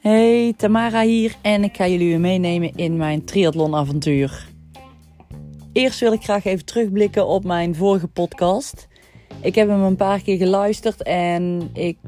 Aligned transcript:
Hey, 0.00 0.54
Tamara 0.56 1.02
hier 1.02 1.36
en 1.42 1.64
ik 1.64 1.76
ga 1.76 1.86
jullie 1.86 2.08
weer 2.08 2.20
meenemen 2.20 2.72
in 2.74 2.96
mijn 2.96 3.24
triathlonavontuur. 3.24 4.48
Eerst 5.72 6.00
wil 6.00 6.12
ik 6.12 6.22
graag 6.22 6.44
even 6.44 6.64
terugblikken 6.64 7.26
op 7.26 7.44
mijn 7.44 7.74
vorige 7.74 8.06
podcast. 8.06 8.88
Ik 9.40 9.54
heb 9.54 9.68
hem 9.68 9.82
een 9.82 9.96
paar 9.96 10.22
keer 10.22 10.36
geluisterd 10.36 11.02
en 11.02 11.70
ik 11.72 11.98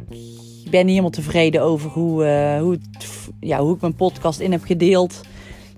ben 0.71 0.81
niet 0.81 0.89
helemaal 0.89 1.11
tevreden 1.11 1.63
over 1.63 1.91
hoe, 1.91 2.25
uh, 2.25 2.61
hoe, 2.61 2.79
ja, 3.41 3.61
hoe 3.61 3.75
ik 3.75 3.81
mijn 3.81 3.95
podcast 3.95 4.41
in 4.41 4.53
heb 4.53 4.65
gedeeld. 4.65 5.21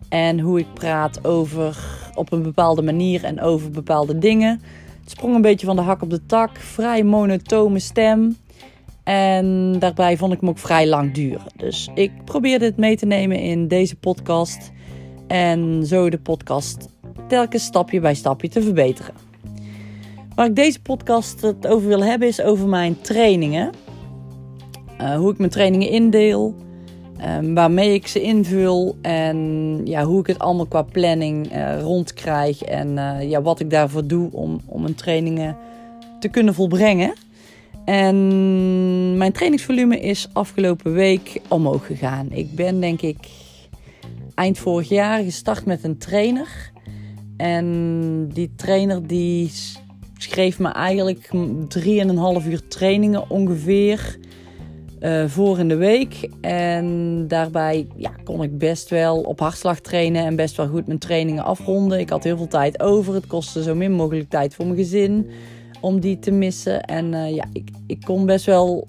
En 0.08 0.40
hoe 0.40 0.58
ik 0.58 0.74
praat 0.74 1.24
over 1.24 1.78
op 2.14 2.32
een 2.32 2.42
bepaalde 2.42 2.82
manier 2.82 3.24
en 3.24 3.40
over 3.40 3.70
bepaalde 3.70 4.18
dingen. 4.18 4.60
Sprong 5.10 5.34
een 5.34 5.42
beetje 5.42 5.66
van 5.66 5.76
de 5.76 5.82
hak 5.82 6.02
op 6.02 6.10
de 6.10 6.26
tak. 6.26 6.56
Vrij 6.56 7.02
monotone 7.02 7.78
stem. 7.78 8.36
En 9.04 9.76
daarbij 9.78 10.16
vond 10.16 10.32
ik 10.32 10.40
hem 10.40 10.48
ook 10.48 10.58
vrij 10.58 10.88
lang 10.88 11.12
duren. 11.12 11.46
Dus 11.56 11.90
ik 11.94 12.24
probeerde 12.24 12.64
het 12.64 12.76
mee 12.76 12.96
te 12.96 13.06
nemen 13.06 13.40
in 13.40 13.68
deze 13.68 13.96
podcast. 13.96 14.70
En 15.26 15.86
zo 15.86 16.10
de 16.10 16.18
podcast 16.18 16.88
telkens 17.28 17.64
stapje 17.64 18.00
bij 18.00 18.14
stapje 18.14 18.48
te 18.48 18.62
verbeteren. 18.62 19.14
Waar 20.34 20.46
ik 20.46 20.56
deze 20.56 20.82
podcast 20.82 21.40
het 21.40 21.66
over 21.66 21.88
wil 21.88 22.04
hebben 22.04 22.28
is 22.28 22.42
over 22.42 22.68
mijn 22.68 23.00
trainingen. 23.00 23.70
Uh, 25.00 25.16
hoe 25.16 25.32
ik 25.32 25.38
mijn 25.38 25.50
trainingen 25.50 25.88
indeel. 25.88 26.54
Um, 27.26 27.54
waarmee 27.54 27.94
ik 27.94 28.06
ze 28.06 28.20
invul. 28.20 28.96
En 29.02 29.36
ja, 29.84 30.04
hoe 30.04 30.20
ik 30.20 30.26
het 30.26 30.38
allemaal 30.38 30.66
qua 30.66 30.82
planning 30.82 31.52
uh, 31.52 31.80
rondkrijg. 31.80 32.62
En 32.62 32.88
uh, 32.88 33.30
ja, 33.30 33.42
wat 33.42 33.60
ik 33.60 33.70
daarvoor 33.70 34.06
doe 34.06 34.28
om, 34.32 34.60
om 34.66 34.82
mijn 34.82 34.94
trainingen 34.94 35.56
te 36.20 36.28
kunnen 36.28 36.54
volbrengen. 36.54 37.12
En 37.84 39.16
mijn 39.16 39.32
trainingsvolume 39.32 40.00
is 40.00 40.28
afgelopen 40.32 40.92
week 40.92 41.40
omhoog 41.48 41.86
gegaan. 41.86 42.30
Ik 42.30 42.54
ben 42.54 42.80
denk 42.80 43.02
ik 43.02 43.28
eind 44.34 44.58
vorig 44.58 44.88
jaar 44.88 45.22
gestart 45.22 45.64
met 45.64 45.84
een 45.84 45.98
trainer. 45.98 46.70
En 47.36 48.28
die 48.32 48.52
trainer 48.56 49.06
die 49.06 49.50
schreef 50.18 50.58
me 50.58 50.68
eigenlijk 50.68 51.30
3,5 51.32 52.48
uur 52.48 52.68
trainingen 52.68 53.30
ongeveer 53.30 54.18
uh, 55.00 55.24
voor 55.26 55.58
in 55.58 55.68
de 55.68 55.76
week. 55.76 56.28
En 56.40 57.24
daarbij 57.28 57.86
ja, 57.96 58.10
kon 58.24 58.42
ik 58.42 58.58
best 58.58 58.90
wel 58.90 59.20
op 59.20 59.40
hartslag 59.40 59.80
trainen 59.80 60.24
en 60.24 60.36
best 60.36 60.56
wel 60.56 60.68
goed 60.68 60.86
mijn 60.86 60.98
trainingen 60.98 61.44
afronden. 61.44 61.98
Ik 61.98 62.10
had 62.10 62.24
heel 62.24 62.36
veel 62.36 62.48
tijd 62.48 62.82
over. 62.82 63.14
Het 63.14 63.26
kostte 63.26 63.62
zo 63.62 63.74
min 63.74 63.92
mogelijk 63.92 64.28
tijd 64.28 64.54
voor 64.54 64.64
mijn 64.64 64.78
gezin 64.78 65.30
om 65.80 66.00
die 66.00 66.18
te 66.18 66.30
missen. 66.30 66.82
En 66.84 67.12
uh, 67.12 67.34
ja, 67.34 67.44
ik, 67.52 67.68
ik 67.86 68.00
kon 68.04 68.26
best 68.26 68.46
wel 68.46 68.86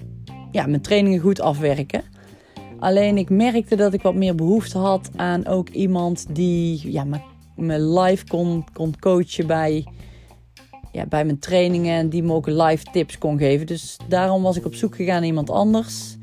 ja, 0.52 0.66
mijn 0.66 0.82
trainingen 0.82 1.20
goed 1.20 1.42
afwerken. 1.42 2.02
Alleen 2.80 3.18
ik 3.18 3.30
merkte 3.30 3.76
dat 3.76 3.94
ik 3.94 4.02
wat 4.02 4.16
meer 4.16 4.36
behoefte 4.36 4.78
had 4.78 5.10
aan 5.16 5.48
ook 5.48 5.70
iemand 5.70 6.26
die 6.36 6.92
ja, 6.92 7.06
me 7.56 7.80
live 7.80 8.26
kon, 8.26 8.66
kon 8.74 9.00
coachen 9.00 9.48
bij, 9.48 9.86
ja, 10.92 11.06
bij 11.06 11.26
mijn 11.26 11.40
trainingen. 11.40 11.98
En 11.98 12.10
die 12.10 12.24
me 12.24 12.34
ook 12.34 12.48
live 12.48 12.84
tips 12.92 13.18
kon 13.18 13.38
geven. 13.38 13.66
Dus 13.66 13.98
daarom 14.08 14.42
was 14.42 14.58
ik 14.58 14.66
op 14.66 14.76
zoek 14.76 14.96
gegaan 14.96 15.16
naar 15.16 15.26
iemand 15.26 15.50
anders. 15.50 16.18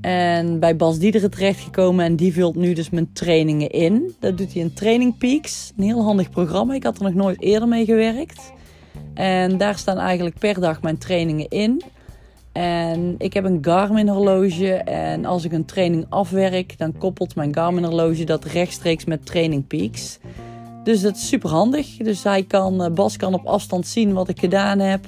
En 0.00 0.60
bij 0.60 0.76
Bas 0.76 0.98
Diederen 0.98 1.30
terechtgekomen 1.30 2.04
en 2.04 2.16
die 2.16 2.32
vult 2.32 2.56
nu 2.56 2.72
dus 2.72 2.90
mijn 2.90 3.12
trainingen 3.12 3.70
in. 3.70 4.14
Dat 4.20 4.38
doet 4.38 4.52
hij 4.52 4.62
in 4.62 4.72
Training 4.72 5.18
Peaks. 5.18 5.72
Een 5.76 5.84
heel 5.84 6.02
handig 6.02 6.30
programma. 6.30 6.74
Ik 6.74 6.82
had 6.82 6.96
er 6.96 7.04
nog 7.04 7.14
nooit 7.14 7.42
eerder 7.42 7.68
mee 7.68 7.84
gewerkt. 7.84 8.52
En 9.14 9.58
daar 9.58 9.78
staan 9.78 9.98
eigenlijk 9.98 10.38
per 10.38 10.60
dag 10.60 10.82
mijn 10.82 10.98
trainingen 10.98 11.48
in. 11.48 11.82
En 12.52 13.14
ik 13.18 13.32
heb 13.32 13.44
een 13.44 13.58
Garmin 13.60 14.08
horloge 14.08 14.74
en 14.74 15.24
als 15.24 15.44
ik 15.44 15.52
een 15.52 15.64
training 15.64 16.06
afwerk, 16.08 16.78
dan 16.78 16.98
koppelt 16.98 17.34
mijn 17.34 17.54
Garmin 17.54 17.84
horloge 17.84 18.24
dat 18.24 18.44
rechtstreeks 18.44 19.04
met 19.04 19.26
Training 19.26 19.66
Peaks. 19.66 20.18
Dus 20.86 21.00
dat 21.00 21.16
is 21.16 21.28
super 21.28 21.50
handig. 21.50 21.96
Dus 21.96 22.22
hij 22.22 22.42
kan, 22.42 22.82
eh, 22.82 22.90
Bas 22.90 23.16
kan 23.16 23.34
op 23.34 23.46
afstand 23.46 23.86
zien 23.86 24.12
wat 24.12 24.28
ik 24.28 24.38
gedaan 24.38 24.78
heb. 24.78 25.00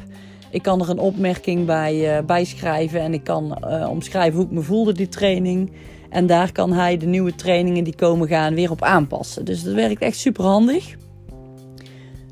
Ik 0.50 0.62
kan 0.62 0.81
er 0.81 0.91
een 0.91 0.99
opmerking 0.99 1.66
bij, 1.66 2.22
uh, 2.28 2.44
schrijven 2.44 3.00
en 3.00 3.15
ik 3.15 3.25
kan 3.25 3.59
uh, 3.65 3.88
omschrijven 3.91 4.37
hoe 4.37 4.47
ik 4.47 4.50
me 4.50 4.61
voelde 4.61 4.93
die 4.93 5.09
training. 5.09 5.72
En 6.11 6.27
daar 6.27 6.53
kan 6.53 6.72
hij 6.72 6.97
de 6.97 7.06
nieuwe 7.06 7.34
trainingen 7.34 7.84
die 7.84 7.94
komen 7.94 8.28
gaan 8.28 8.55
weer 8.55 8.71
op 8.71 8.83
aanpassen. 8.83 9.44
Dus 9.44 9.62
dat 9.62 9.75
werkt 9.75 10.03
echt 10.03 10.17
super 10.17 10.44
handig. 10.44 10.97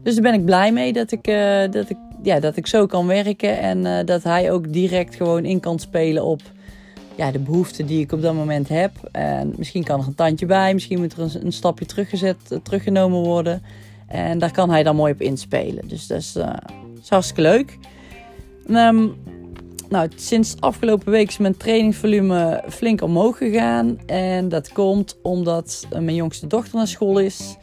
Dus 0.02 0.14
daar 0.14 0.22
ben 0.22 0.34
ik 0.34 0.44
blij 0.44 0.72
mee 0.72 0.92
dat 0.92 1.12
ik, 1.12 1.24
dat 1.70 1.90
ik, 1.90 1.96
ja, 2.22 2.40
dat 2.40 2.56
ik 2.56 2.66
zo 2.66 2.86
kan 2.86 3.06
werken. 3.06 3.58
En 3.58 4.06
dat 4.06 4.22
hij 4.22 4.52
ook 4.52 4.72
direct 4.72 5.14
gewoon 5.14 5.44
in 5.44 5.60
kan 5.60 5.78
spelen 5.78 6.24
op 6.24 6.40
ja, 7.16 7.31
de 7.31 7.38
behoeften 7.38 7.87
die 7.87 8.00
ik 8.00 8.12
op 8.12 8.22
dat 8.22 8.34
moment 8.34 8.69
heb. 8.69 8.93
En 9.12 9.54
misschien 9.56 9.84
kan 9.84 10.00
er 10.00 10.06
een 10.06 10.15
tandje 10.15 10.47
bij. 10.47 10.72
Misschien 10.72 10.99
moet 10.99 11.12
er 11.12 11.44
een, 11.44 11.53
stapje 11.53 11.87
teruggezet, 11.87 12.37
uh, 12.53 12.59
teruggenomen 12.62 13.21
worden. 13.21 13.62
En 14.06 14.38
daar 14.38 14.53
kan 14.53 14.71
hij 14.71 14.82
dan 14.82 14.97
mooi 14.97 15.12
op 15.12 15.21
inspelen. 15.21 15.88
Dus 15.88 16.06
dat 16.06 16.19
is, 16.19 16.37
is 17.03 17.09
hartstikke 17.09 17.43
leuk. 17.43 17.78
Um, 18.71 19.15
nou, 19.88 20.09
sinds 20.16 20.60
afgelopen 20.60 21.12
week 21.12 21.28
is 21.28 21.38
mijn 21.38 21.56
trainingsvolume 21.56 22.65
flink 22.69 23.03
omhoog 23.03 23.38
gegaan. 23.38 23.98
En 24.06 24.48
dat 24.48 24.72
komt 24.72 25.19
omdat 25.22 25.87
mijn 25.91 26.15
jongste 26.15 26.47
dochter 26.47 26.77
naar 26.77 26.88
school 26.88 27.19
is. 27.19 27.56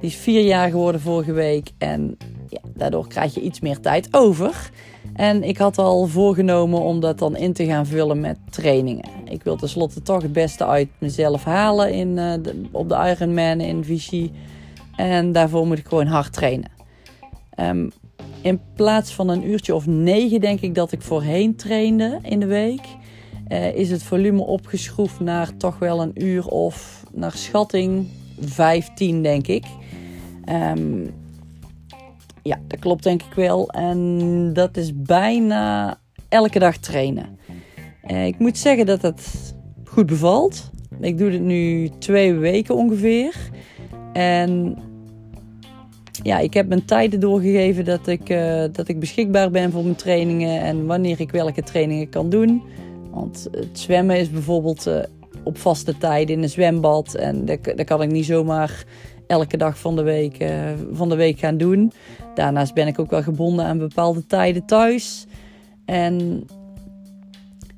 Die 0.00 0.10
is 0.10 0.16
vier 0.16 0.44
jaar 0.44 0.70
geworden 0.70 1.00
vorige 1.00 1.32
week. 1.32 1.70
En 1.78 2.16
ja, 2.48 2.60
daardoor 2.74 3.08
krijg 3.08 3.34
je 3.34 3.40
iets 3.40 3.60
meer 3.60 3.80
tijd 3.80 4.08
over. 4.10 4.70
En 5.16 5.42
ik 5.42 5.58
had 5.58 5.78
al 5.78 6.06
voorgenomen 6.06 6.80
om 6.80 7.00
dat 7.00 7.18
dan 7.18 7.36
in 7.36 7.52
te 7.52 7.64
gaan 7.64 7.86
vullen 7.86 8.20
met 8.20 8.38
trainingen. 8.50 9.04
Ik 9.24 9.42
wil 9.42 9.56
tenslotte 9.56 10.02
toch 10.02 10.22
het 10.22 10.32
beste 10.32 10.66
uit 10.66 10.88
mezelf 10.98 11.44
halen 11.44 11.92
in, 11.92 12.08
uh, 12.08 12.32
de, 12.42 12.62
op 12.70 12.88
de 12.88 13.14
Ironman 13.16 13.60
in 13.60 13.84
Vichy. 13.84 14.30
En 14.96 15.32
daarvoor 15.32 15.66
moet 15.66 15.78
ik 15.78 15.86
gewoon 15.86 16.06
hard 16.06 16.32
trainen. 16.32 16.70
Um, 17.60 17.90
in 18.42 18.60
plaats 18.74 19.14
van 19.14 19.28
een 19.28 19.48
uurtje 19.48 19.74
of 19.74 19.86
negen, 19.86 20.40
denk 20.40 20.60
ik 20.60 20.74
dat 20.74 20.92
ik 20.92 21.02
voorheen 21.02 21.56
trainde 21.56 22.18
in 22.22 22.40
de 22.40 22.46
week, 22.46 22.86
uh, 23.48 23.74
is 23.74 23.90
het 23.90 24.02
volume 24.02 24.42
opgeschroefd 24.42 25.20
naar 25.20 25.56
toch 25.56 25.78
wel 25.78 26.02
een 26.02 26.22
uur 26.22 26.46
of 26.46 27.04
naar 27.12 27.32
schatting 27.32 28.08
15, 28.40 29.22
denk 29.22 29.46
ik. 29.46 29.64
Um, 30.48 31.14
ja, 32.46 32.60
dat 32.66 32.78
klopt 32.78 33.02
denk 33.02 33.22
ik 33.22 33.34
wel. 33.34 33.70
En 33.70 34.50
dat 34.52 34.76
is 34.76 35.02
bijna 35.02 35.98
elke 36.28 36.58
dag 36.58 36.76
trainen. 36.76 37.38
Uh, 38.10 38.26
ik 38.26 38.38
moet 38.38 38.58
zeggen 38.58 38.86
dat 38.86 39.02
het 39.02 39.54
goed 39.84 40.06
bevalt. 40.06 40.70
Ik 41.00 41.18
doe 41.18 41.30
het 41.30 41.40
nu 41.40 41.90
twee 41.98 42.34
weken 42.34 42.74
ongeveer. 42.74 43.34
En 44.12 44.78
ja, 46.22 46.38
ik 46.38 46.54
heb 46.54 46.68
mijn 46.68 46.84
tijden 46.84 47.20
doorgegeven 47.20 47.84
dat 47.84 48.06
ik, 48.06 48.30
uh, 48.30 48.64
dat 48.72 48.88
ik 48.88 49.00
beschikbaar 49.00 49.50
ben 49.50 49.72
voor 49.72 49.82
mijn 49.82 49.94
trainingen 49.94 50.60
en 50.60 50.86
wanneer 50.86 51.20
ik 51.20 51.30
welke 51.30 51.62
trainingen 51.62 52.08
kan 52.08 52.30
doen. 52.30 52.62
Want 53.10 53.48
het 53.50 53.78
zwemmen 53.78 54.18
is 54.18 54.30
bijvoorbeeld 54.30 54.86
uh, 54.86 54.98
op 55.44 55.58
vaste 55.58 55.98
tijden 55.98 56.36
in 56.36 56.42
een 56.42 56.48
zwembad. 56.48 57.14
En 57.14 57.44
dat, 57.44 57.64
dat 57.64 57.84
kan 57.84 58.02
ik 58.02 58.10
niet 58.10 58.24
zomaar 58.24 58.84
elke 59.26 59.56
dag 59.56 59.78
van 59.78 59.96
de, 59.96 60.02
week, 60.02 60.42
uh, 60.42 60.50
van 60.92 61.08
de 61.08 61.16
week 61.16 61.38
gaan 61.38 61.56
doen. 61.56 61.92
Daarnaast 62.34 62.74
ben 62.74 62.86
ik 62.86 62.98
ook 62.98 63.10
wel 63.10 63.22
gebonden 63.22 63.64
aan 63.64 63.78
bepaalde 63.78 64.26
tijden 64.26 64.64
thuis. 64.64 65.26
En 65.84 66.46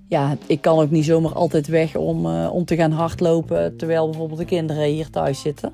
ja, 0.08 0.36
ik 0.46 0.60
kan 0.60 0.78
ook 0.78 0.90
niet 0.90 1.04
zomaar 1.04 1.32
altijd 1.32 1.66
weg 1.66 1.96
om, 1.96 2.26
uh, 2.26 2.48
om 2.52 2.64
te 2.64 2.76
gaan 2.76 2.92
hardlopen 2.92 3.76
terwijl 3.76 4.08
bijvoorbeeld 4.08 4.38
de 4.38 4.44
kinderen 4.44 4.84
hier 4.84 5.10
thuis 5.10 5.40
zitten. 5.40 5.72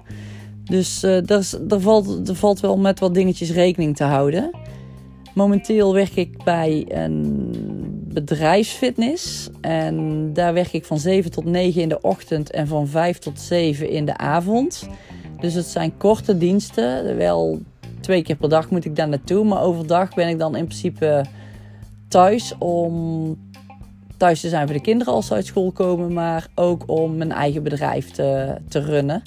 Dus 0.65 1.05
uh, 1.05 1.31
er, 1.31 1.81
valt, 1.81 2.29
er 2.29 2.35
valt 2.35 2.61
wel 2.61 2.79
met 2.79 3.01
wat 3.01 3.15
dingetjes 3.15 3.51
rekening 3.53 3.97
te 3.97 4.05
houden. 4.05 4.51
Momenteel 5.35 5.95
werk 5.95 6.17
ik 6.17 6.45
bij 6.45 6.85
een 6.89 7.51
bedrijfsfitness. 8.13 9.51
En 9.61 10.31
daar 10.33 10.55
werk 10.55 10.73
ik 10.73 10.85
van 10.85 10.99
7 10.99 11.31
tot 11.31 11.45
9 11.45 11.83
in 11.83 11.89
de 11.89 12.01
ochtend 12.01 12.51
en 12.51 12.67
van 12.67 12.89
5 12.89 13.19
tot 13.19 13.41
7 13.41 13.89
in 13.89 14.05
de 14.05 14.17
avond. 14.17 14.89
Dus 15.45 15.55
het 15.55 15.67
zijn 15.67 15.97
korte 15.97 16.39
diensten. 16.39 17.17
Wel 17.17 17.61
twee 18.01 18.23
keer 18.23 18.37
per 18.37 18.49
dag 18.49 18.71
moet 18.71 18.85
ik 18.85 18.97
daar 18.97 19.09
naartoe. 19.09 19.45
Maar 19.45 19.63
overdag 19.63 20.15
ben 20.15 20.29
ik 20.29 20.39
dan 20.39 20.57
in 20.57 20.65
principe 20.65 21.25
thuis 22.09 22.55
om 22.59 23.37
thuis 24.17 24.41
te 24.41 24.49
zijn 24.49 24.67
voor 24.67 24.77
de 24.77 24.83
kinderen 24.83 25.13
als 25.13 25.27
ze 25.27 25.35
uit 25.35 25.47
school 25.47 25.73
komen. 25.73 26.13
Maar 26.13 26.49
ook 26.55 26.83
om 26.87 27.17
mijn 27.17 27.33
eigen 27.33 27.63
bedrijf 27.63 28.11
te, 28.11 28.55
te 28.69 28.79
runnen. 28.79 29.23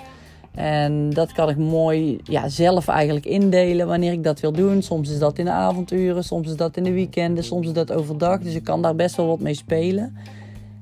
En 0.56 1.10
dat 1.10 1.32
kan 1.32 1.50
ik 1.50 1.58
mooi 1.58 2.20
ja, 2.24 2.50
zelf 2.50 2.88
eigenlijk 2.88 3.26
indelen 3.26 3.88
wanneer 3.88 4.12
ik 4.12 4.24
dat 4.24 4.40
wil 4.40 4.52
doen. 4.52 4.82
Soms 4.82 5.10
is 5.10 5.20
dat 5.20 5.38
in 5.38 5.46
de 5.46 5.52
avonduren, 5.52 6.24
soms 6.24 6.48
is 6.48 6.56
dat 6.56 6.78
in 6.78 6.84
de 6.84 6.94
weekenden, 6.94 7.44
soms 7.44 7.68
is 7.68 7.74
dat 7.74 7.92
overdag. 7.92 8.40
Dus 8.40 8.54
ik 8.54 8.64
kan 8.64 8.82
daar 8.82 8.96
best 8.96 9.16
wel 9.16 9.28
wat 9.28 9.40
mee 9.40 9.54
spelen. 9.54 10.18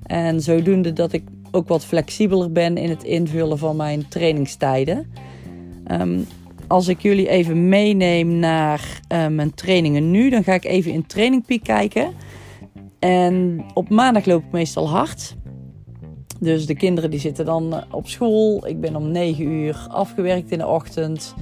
En 0.06 0.42
zodoende 0.42 0.94
dat 0.94 1.14
ik 1.14 1.24
ook 1.56 1.68
wat 1.68 1.86
flexibeler 1.86 2.52
ben 2.52 2.78
in 2.78 2.90
het 2.90 3.04
invullen 3.04 3.57
van 3.57 3.75
mijn 3.75 4.07
trainingstijden. 4.07 5.12
Um, 5.92 6.28
als 6.68 6.88
ik 6.88 7.02
jullie 7.02 7.30
even 7.30 7.69
meeneem 7.69 8.28
naar 8.40 9.02
uh, 9.12 9.28
mijn 9.28 9.54
trainingen 9.54 10.12
nu, 10.12 10.30
dan 10.30 10.44
ga 10.44 10.54
ik 10.54 10.66
even 10.66 10.92
in 10.92 11.06
Training 11.06 11.46
Peak 11.46 11.63
kijken. 11.63 12.13
En 13.00 13.66
op 13.74 13.90
maandag 13.90 14.25
loop 14.25 14.44
ik 14.44 14.52
meestal 14.52 14.90
hard. 14.90 15.36
Dus 16.40 16.66
de 16.66 16.75
kinderen 16.75 17.10
die 17.10 17.19
zitten 17.19 17.46
dan 17.46 17.74
eh, 17.74 17.81
op 17.92 18.07
school. 18.07 18.68
Ik 18.68 18.80
ben 18.80 18.96
om 18.96 19.12
9 19.12 19.46
uur 19.46 19.88
afgewerkt 19.90 20.52
in 20.52 20.57
de 20.57 20.68
ochtend. 20.68 21.36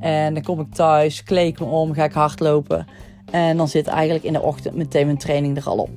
En 0.00 0.34
dan 0.34 0.42
kom 0.42 0.60
ik 0.60 0.72
thuis, 0.72 1.22
kleed 1.22 1.60
me 1.60 1.66
om, 1.66 1.92
ga 1.92 2.04
ik 2.04 2.12
hardlopen. 2.12 2.86
En 3.30 3.56
dan 3.56 3.68
zit 3.68 3.86
eigenlijk 3.86 4.24
in 4.24 4.32
de 4.32 4.42
ochtend 4.42 4.74
meteen 4.74 5.06
mijn 5.06 5.18
training 5.18 5.56
er 5.56 5.66
al 5.66 5.78
op. 5.78 5.90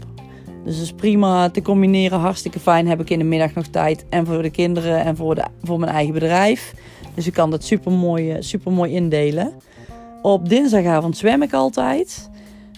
Dus 0.63 0.75
dat 0.75 0.83
is 0.83 0.93
prima 0.93 1.49
te 1.49 1.61
combineren, 1.61 2.19
hartstikke 2.19 2.59
fijn. 2.59 2.87
Heb 2.87 3.01
ik 3.01 3.09
in 3.09 3.19
de 3.19 3.25
middag 3.25 3.53
nog 3.53 3.67
tijd 3.67 4.05
en 4.09 4.25
voor 4.25 4.41
de 4.41 4.49
kinderen 4.49 5.03
en 5.03 5.15
voor, 5.15 5.35
de, 5.35 5.43
voor 5.63 5.79
mijn 5.79 5.91
eigen 5.91 6.13
bedrijf. 6.13 6.73
Dus 7.13 7.27
ik 7.27 7.33
kan 7.33 7.51
dat 7.51 7.63
super 7.63 7.91
mooi, 7.91 8.31
eh, 8.31 8.41
super 8.41 8.71
mooi 8.71 8.91
indelen. 8.91 9.53
Op 10.21 10.49
dinsdagavond 10.49 11.17
zwem 11.17 11.41
ik 11.41 11.53
altijd. 11.53 12.29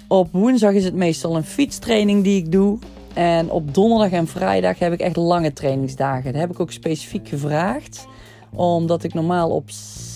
Op 0.08 0.28
woensdag 0.32 0.74
is 0.74 0.84
het 0.84 0.96
meestal 0.96 1.36
een 1.36 1.44
fietstraining 1.44 2.24
die 2.24 2.38
ik 2.38 2.52
doe. 2.52 2.78
En 3.14 3.52
op 3.52 3.74
donderdag 3.74 4.12
en 4.12 4.28
vrijdag 4.28 4.80
heb 4.80 4.94
ik 4.94 5.00
echt 5.00 5.16
lange 5.16 5.54
trainingsdagen. 5.54 6.32
Dat 6.32 6.42
heb 6.42 6.52
ik 6.52 6.60
ook 6.60 6.72
specifiek 6.72 7.28
gevraagd. 7.28 8.08
Omdat 8.54 9.04
ik 9.04 9.14
normaal 9.14 9.50
op 9.50 9.70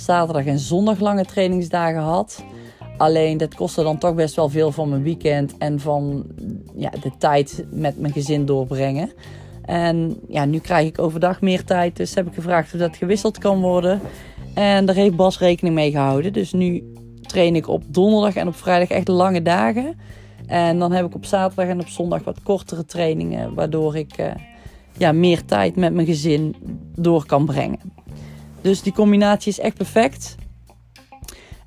zaterdag 0.04 0.46
en 0.46 0.60
zondag 0.60 1.00
lange 1.00 1.26
trainingsdagen 1.26 2.02
had. 2.02 2.44
Alleen 2.98 3.38
dat 3.38 3.56
kostte 3.56 3.84
dan 3.84 3.98
toch 3.98 4.16
best 4.16 4.36
wel 4.36 4.50
veel 4.50 4.72
van 4.72 4.90
mijn 4.90 5.04
weekend 5.04 5.58
en 5.58 5.80
van 5.80 6.26
ja, 6.76 6.90
de 6.90 7.12
tijd 7.18 7.66
met 7.70 8.00
mijn 8.00 8.14
gezin 8.14 8.46
doorbrengen. 8.46 9.12
En 9.66 10.20
ja, 10.28 10.46
nu 10.46 10.60
krijg 10.60 10.88
ik 10.88 11.00
overdag 11.00 11.42
meer 11.42 11.64
tijd, 11.64 11.96
dus 11.96 12.16
heb 12.16 12.28
ik 12.28 12.34
gevraagd 12.34 12.74
of 12.74 12.80
dat 12.80 12.98
gewisseld 12.98 13.38
kan 13.38 13.62
worden. 13.62 14.02
En 14.54 14.86
daar 14.86 14.96
heeft 14.96 15.16
Bas 15.16 15.40
rekening 15.40 15.76
mee 15.76 15.92
gehouden. 15.92 16.34
Dus 16.34 16.54
nu 16.54 16.94
train 17.22 17.56
ik 17.56 17.68
op 17.68 17.84
donderdag 17.88 18.36
en 18.36 18.48
op 18.48 18.56
vrijdag 18.56 18.90
echt 18.90 19.08
lange 19.08 19.42
dagen. 19.42 19.96
En 20.46 20.80
dan 20.80 20.92
heb 20.92 21.06
ik 21.06 21.16
op 21.16 21.26
zaterdag 21.26 21.68
en 21.68 21.80
op 21.80 21.88
zondag 21.88 22.24
wat 22.24 22.44
kortere 22.44 22.86
trainingen, 22.86 23.54
waardoor 23.54 23.96
ik 23.96 24.20
uh, 24.20 24.26
ja, 24.98 25.12
meer 25.12 25.46
tijd 25.46 25.76
met 25.76 25.94
mijn 25.94 26.08
gezin 26.08 26.56
door 26.96 27.26
kan 27.26 27.46
brengen. 27.46 27.80
Dus 28.62 28.82
die 28.82 28.94
combinatie 28.94 29.52
is 29.52 29.60
echt 29.60 29.78
perfect. 29.78 30.36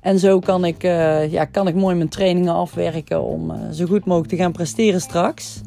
En 0.01 0.19
zo 0.19 0.39
kan 0.39 0.65
ik, 0.65 0.83
uh, 0.83 1.31
ja, 1.31 1.45
kan 1.45 1.67
ik 1.67 1.75
mooi 1.75 1.95
mijn 1.95 2.09
trainingen 2.09 2.53
afwerken 2.53 3.23
om 3.23 3.51
uh, 3.51 3.57
zo 3.71 3.85
goed 3.85 4.05
mogelijk 4.05 4.29
te 4.29 4.37
gaan 4.37 4.51
presteren 4.51 5.01
straks. 5.01 5.61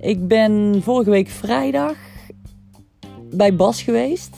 Ik 0.00 0.28
ben 0.28 0.80
vorige 0.82 1.10
week 1.10 1.28
vrijdag 1.28 1.96
bij 3.30 3.54
Bas 3.54 3.82
geweest. 3.82 4.36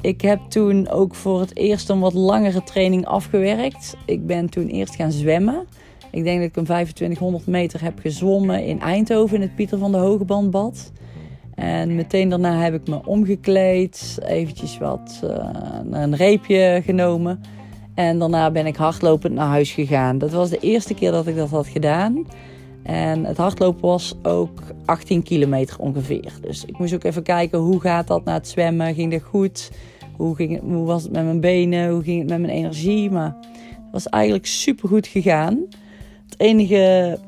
Ik 0.00 0.20
heb 0.20 0.40
toen 0.48 0.88
ook 0.88 1.14
voor 1.14 1.40
het 1.40 1.56
eerst 1.56 1.88
een 1.88 2.00
wat 2.00 2.14
langere 2.14 2.62
training 2.62 3.06
afgewerkt. 3.06 3.96
Ik 4.06 4.26
ben 4.26 4.48
toen 4.48 4.66
eerst 4.66 4.94
gaan 4.94 5.12
zwemmen. 5.12 5.66
Ik 6.10 6.24
denk 6.24 6.38
dat 6.40 6.48
ik 6.48 6.56
een 6.56 6.64
2500 6.64 7.46
meter 7.46 7.82
heb 7.82 7.98
gezwommen 7.98 8.64
in 8.64 8.80
Eindhoven 8.80 9.36
in 9.36 9.42
het 9.42 9.54
Pieter 9.54 9.78
van 9.78 9.92
de 9.92 9.98
Hogebandbad. 9.98 10.92
En 11.54 11.94
meteen 11.94 12.28
daarna 12.28 12.60
heb 12.60 12.74
ik 12.74 12.88
me 12.88 13.06
omgekleed, 13.06 14.18
eventjes 14.24 14.78
wat 14.78 15.20
uh, 15.24 15.30
een 15.90 16.16
reepje 16.16 16.82
genomen. 16.84 17.40
En 17.94 18.18
daarna 18.18 18.50
ben 18.50 18.66
ik 18.66 18.76
hardlopend 18.76 19.34
naar 19.34 19.46
huis 19.46 19.72
gegaan. 19.72 20.18
Dat 20.18 20.30
was 20.30 20.50
de 20.50 20.58
eerste 20.58 20.94
keer 20.94 21.10
dat 21.10 21.26
ik 21.26 21.36
dat 21.36 21.50
had 21.50 21.66
gedaan. 21.66 22.26
En 22.82 23.24
het 23.24 23.36
hardlopen 23.36 23.88
was 23.88 24.14
ook 24.22 24.62
18 24.84 25.22
kilometer 25.22 25.78
ongeveer. 25.78 26.32
Dus 26.40 26.64
ik 26.64 26.78
moest 26.78 26.94
ook 26.94 27.04
even 27.04 27.22
kijken 27.22 27.58
hoe 27.58 27.80
gaat 27.80 28.06
dat 28.06 28.24
na 28.24 28.32
het 28.32 28.48
zwemmen. 28.48 28.94
Ging 28.94 29.12
dat 29.12 29.22
goed? 29.22 29.70
Hoe, 30.16 30.34
ging 30.34 30.52
het, 30.52 30.62
hoe 30.62 30.84
was 30.84 31.02
het 31.02 31.12
met 31.12 31.24
mijn 31.24 31.40
benen? 31.40 31.90
Hoe 31.90 32.02
ging 32.02 32.18
het 32.20 32.28
met 32.28 32.40
mijn 32.40 32.52
energie? 32.52 33.10
Maar 33.10 33.36
het 33.70 33.92
was 33.92 34.08
eigenlijk 34.08 34.46
super 34.46 34.88
goed 34.88 35.06
gegaan. 35.06 35.60
Het 36.28 36.34
enige 36.36 37.18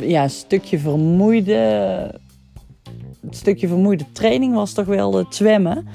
ja, 0.00 0.28
stukje 0.28 0.78
vermoeide, 0.78 2.20
stukje 3.30 3.68
vermoeide 3.68 4.04
training 4.12 4.54
was 4.54 4.72
toch 4.72 4.86
wel 4.86 5.14
het 5.14 5.34
zwemmen. 5.34 5.86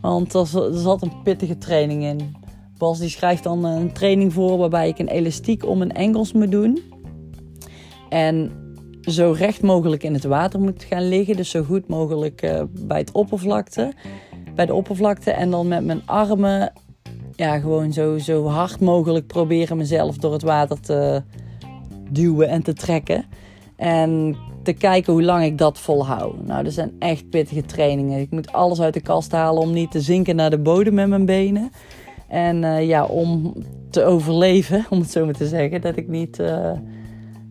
Want 0.00 0.34
er 0.34 0.46
zat 0.72 1.02
een 1.02 1.22
pittige 1.22 1.58
training 1.58 2.02
in. 2.02 2.36
Bas 2.78 2.98
die 2.98 3.08
schrijft 3.08 3.42
dan 3.42 3.64
een 3.64 3.92
training 3.92 4.32
voor 4.32 4.58
waarbij 4.58 4.88
ik 4.88 4.98
een 4.98 5.08
elastiek 5.08 5.64
om 5.66 5.78
mijn 5.78 5.92
enkels 5.92 6.32
moet 6.32 6.50
doen. 6.50 6.82
En 8.08 8.52
zo 9.00 9.34
recht 9.36 9.62
mogelijk 9.62 10.02
in 10.02 10.14
het 10.14 10.24
water 10.24 10.60
moet 10.60 10.84
gaan 10.84 11.08
liggen. 11.08 11.36
Dus 11.36 11.50
zo 11.50 11.62
goed 11.62 11.88
mogelijk 11.88 12.42
uh, 12.42 12.62
bij, 12.70 12.98
het 12.98 13.12
oppervlakte, 13.12 13.92
bij 14.54 14.66
de 14.66 14.74
oppervlakte. 14.74 15.30
En 15.30 15.50
dan 15.50 15.68
met 15.68 15.84
mijn 15.84 16.02
armen 16.06 16.72
ja, 17.34 17.58
gewoon 17.58 17.92
zo, 17.92 18.18
zo 18.18 18.46
hard 18.46 18.80
mogelijk 18.80 19.26
proberen 19.26 19.76
mezelf 19.76 20.16
door 20.16 20.32
het 20.32 20.42
water 20.42 20.80
te 20.80 21.22
duwen 22.10 22.48
en 22.48 22.62
te 22.62 22.72
trekken. 22.72 23.24
En 23.76 24.36
te 24.62 24.72
kijken 24.72 25.12
hoe 25.12 25.22
lang 25.22 25.44
ik 25.44 25.58
dat 25.58 25.78
volhoud. 25.78 26.46
Nou, 26.46 26.64
dat 26.64 26.72
zijn 26.72 26.92
echt 26.98 27.30
pittige 27.30 27.62
trainingen. 27.62 28.20
Ik 28.20 28.30
moet 28.30 28.52
alles 28.52 28.80
uit 28.80 28.94
de 28.94 29.00
kast 29.00 29.32
halen 29.32 29.62
om 29.62 29.72
niet 29.72 29.90
te 29.90 30.00
zinken 30.00 30.36
naar 30.36 30.50
de 30.50 30.58
bodem 30.58 30.94
met 30.94 31.08
mijn 31.08 31.26
benen. 31.26 31.70
En 32.28 32.62
uh, 32.62 32.86
ja, 32.86 33.04
om 33.04 33.54
te 33.90 34.04
overleven, 34.04 34.86
om 34.90 35.00
het 35.00 35.10
zo 35.10 35.24
maar 35.24 35.34
te 35.34 35.46
zeggen, 35.46 35.80
dat 35.80 35.96
ik 35.96 36.08
niet, 36.08 36.38
uh, 36.38 36.70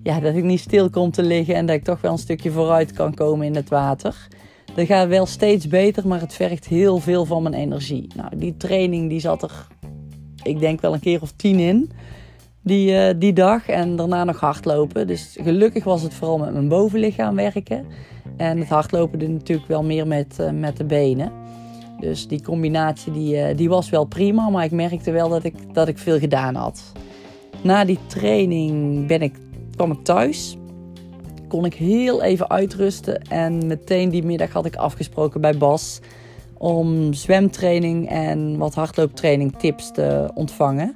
ja, 0.04 0.20
dat 0.20 0.36
ik 0.36 0.44
niet 0.44 0.60
stil 0.60 0.90
kom 0.90 1.12
te 1.12 1.24
liggen 1.24 1.56
en 1.56 1.66
dat 1.66 1.76
ik 1.76 1.84
toch 1.84 2.02
wel 2.02 2.12
een 2.12 2.18
stukje 2.18 2.52
vooruit 2.52 2.94
kan 2.94 3.14
komen 3.14 3.46
in 3.46 3.56
het 3.56 3.70
water. 3.70 4.28
Dat 4.76 4.86
gaat 4.86 5.08
wel 5.08 5.26
steeds 5.26 5.68
beter, 5.68 6.08
maar 6.08 6.20
het 6.20 6.34
vergt 6.34 6.68
heel 6.68 7.00
veel 7.00 7.26
van 7.26 7.44
mijn 7.44 7.56
energie. 7.56 8.08
Nou, 8.16 8.30
die 8.36 8.58
training 8.58 9.10
die 9.10 9.20
zat 9.20 9.44
er, 9.44 9.68
ik 10.44 10.60
denk 10.60 10.82
wel 10.82 10.94
een 10.94 11.00
keer 11.00 11.22
of 11.22 11.32
tien 11.32 11.60
in, 11.60 11.92
die, 12.62 12.92
uh, 12.92 13.14
die 13.20 13.34
dag. 13.34 13.68
En 13.68 13.96
daarna 13.96 14.24
nog 14.24 14.40
hardlopen. 14.40 15.08
Dus 15.08 15.38
gelukkig 15.42 15.84
was 15.84 16.02
het 16.02 16.14
vooral 16.14 16.38
met 16.38 16.54
mijn 16.54 16.68
bovenlichaam 16.68 17.36
werken. 17.36 17.86
En 18.38 18.60
het 18.60 18.70
hardlopen 18.70 19.20
doet 19.20 19.30
natuurlijk 19.30 19.68
wel 19.68 19.84
meer 19.84 20.08
met, 20.08 20.38
met 20.54 20.78
de 20.78 20.84
benen. 20.84 21.32
Dus 22.00 22.28
die 22.28 22.42
combinatie 22.42 23.12
die, 23.12 23.38
eh, 23.38 23.58
die 23.58 23.70
was 23.70 23.90
wel 23.90 24.06
prima, 24.06 24.50
maar 24.50 24.64
ik 24.64 24.72
merkte 24.72 25.12
wel 25.12 25.30
dat 25.30 25.44
ik, 25.44 25.74
dat 25.74 25.88
ik 25.88 25.98
veel 25.98 26.20
gedaan 26.20 26.56
had. 26.56 26.92
Na 27.62 27.86
die 27.86 28.00
training 28.08 29.08
ben 29.08 29.22
ik, 29.22 29.36
kwam 29.76 29.92
ik 29.92 30.04
thuis. 30.04 30.58
Kon 31.48 31.66
ik 31.66 31.74
heel 31.74 32.22
even 32.22 32.50
uitrusten. 32.50 33.22
En 33.22 33.68
meteen 33.68 34.10
die 34.10 34.24
middag 34.24 34.52
had 34.52 34.66
ik 34.66 34.76
afgesproken 34.76 35.42
bij 35.42 35.58
Bas 35.58 36.00
om 36.58 37.14
zwemtraining 37.14 38.10
en 38.10 38.58
wat 38.58 38.76
hardlooptraining 38.76 39.58
tips 39.58 39.92
te 39.92 40.32
ontvangen. 40.34 40.96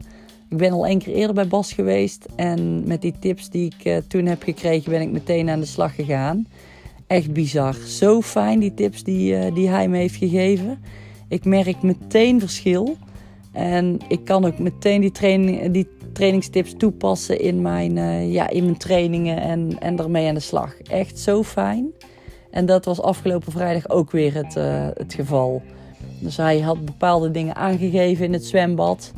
Ik 0.50 0.58
ben 0.58 0.72
al 0.72 0.86
één 0.86 1.00
keer 1.00 1.14
eerder 1.14 1.36
bij 1.36 1.48
Bas 1.48 1.74
geweest. 1.74 2.26
En 2.36 2.88
met 2.88 3.02
die 3.02 3.14
tips 3.20 3.50
die 3.50 3.66
ik 3.66 3.86
uh, 3.86 3.98
toen 4.08 4.26
heb 4.26 4.44
gekregen, 4.44 4.92
ben 4.92 5.02
ik 5.02 5.12
meteen 5.12 5.50
aan 5.50 5.60
de 5.60 5.66
slag 5.66 5.96
gegaan 5.96 6.48
echt 7.12 7.34
bizar. 7.34 7.74
Zo 7.74 8.22
fijn 8.22 8.60
die 8.60 8.74
tips 8.74 9.04
die, 9.04 9.34
uh, 9.34 9.54
die 9.54 9.70
hij 9.70 9.88
me 9.88 9.98
heeft 9.98 10.16
gegeven. 10.16 10.80
Ik 11.28 11.46
merk 11.46 11.82
meteen 11.82 12.40
verschil. 12.40 12.98
En 13.52 14.00
ik 14.08 14.26
kan 14.26 14.46
ook 14.46 14.60
meteen 14.60 15.02
die, 15.02 15.12
training, 15.12 15.72
die 15.72 15.88
trainingstips 16.14 16.74
toepassen 16.78 17.40
in 17.40 17.62
mijn, 17.62 17.98
uh, 17.98 18.34
ja, 18.34 18.50
in 18.50 18.64
mijn 18.64 18.78
trainingen 18.78 19.42
en, 19.42 19.80
en 19.80 19.98
ermee 19.98 20.28
aan 20.28 20.34
de 20.34 20.40
slag. 20.40 20.78
Echt 20.82 21.20
zo 21.20 21.44
fijn. 21.44 21.92
En 22.52 22.66
dat 22.66 22.86
was 22.86 23.02
afgelopen 23.02 23.52
vrijdag 23.52 23.90
ook 23.90 24.12
weer 24.12 24.34
het, 24.34 24.56
uh, 24.56 24.88
het 24.94 25.14
geval. 25.14 25.62
Dus 26.20 26.38
hij 26.38 26.60
had 26.60 26.86
bepaalde 26.86 27.32
dingen 27.32 27.56
aangegeven 27.56 28.26
in 28.26 28.34
het 28.34 28.46
zwembad. 28.46 29.14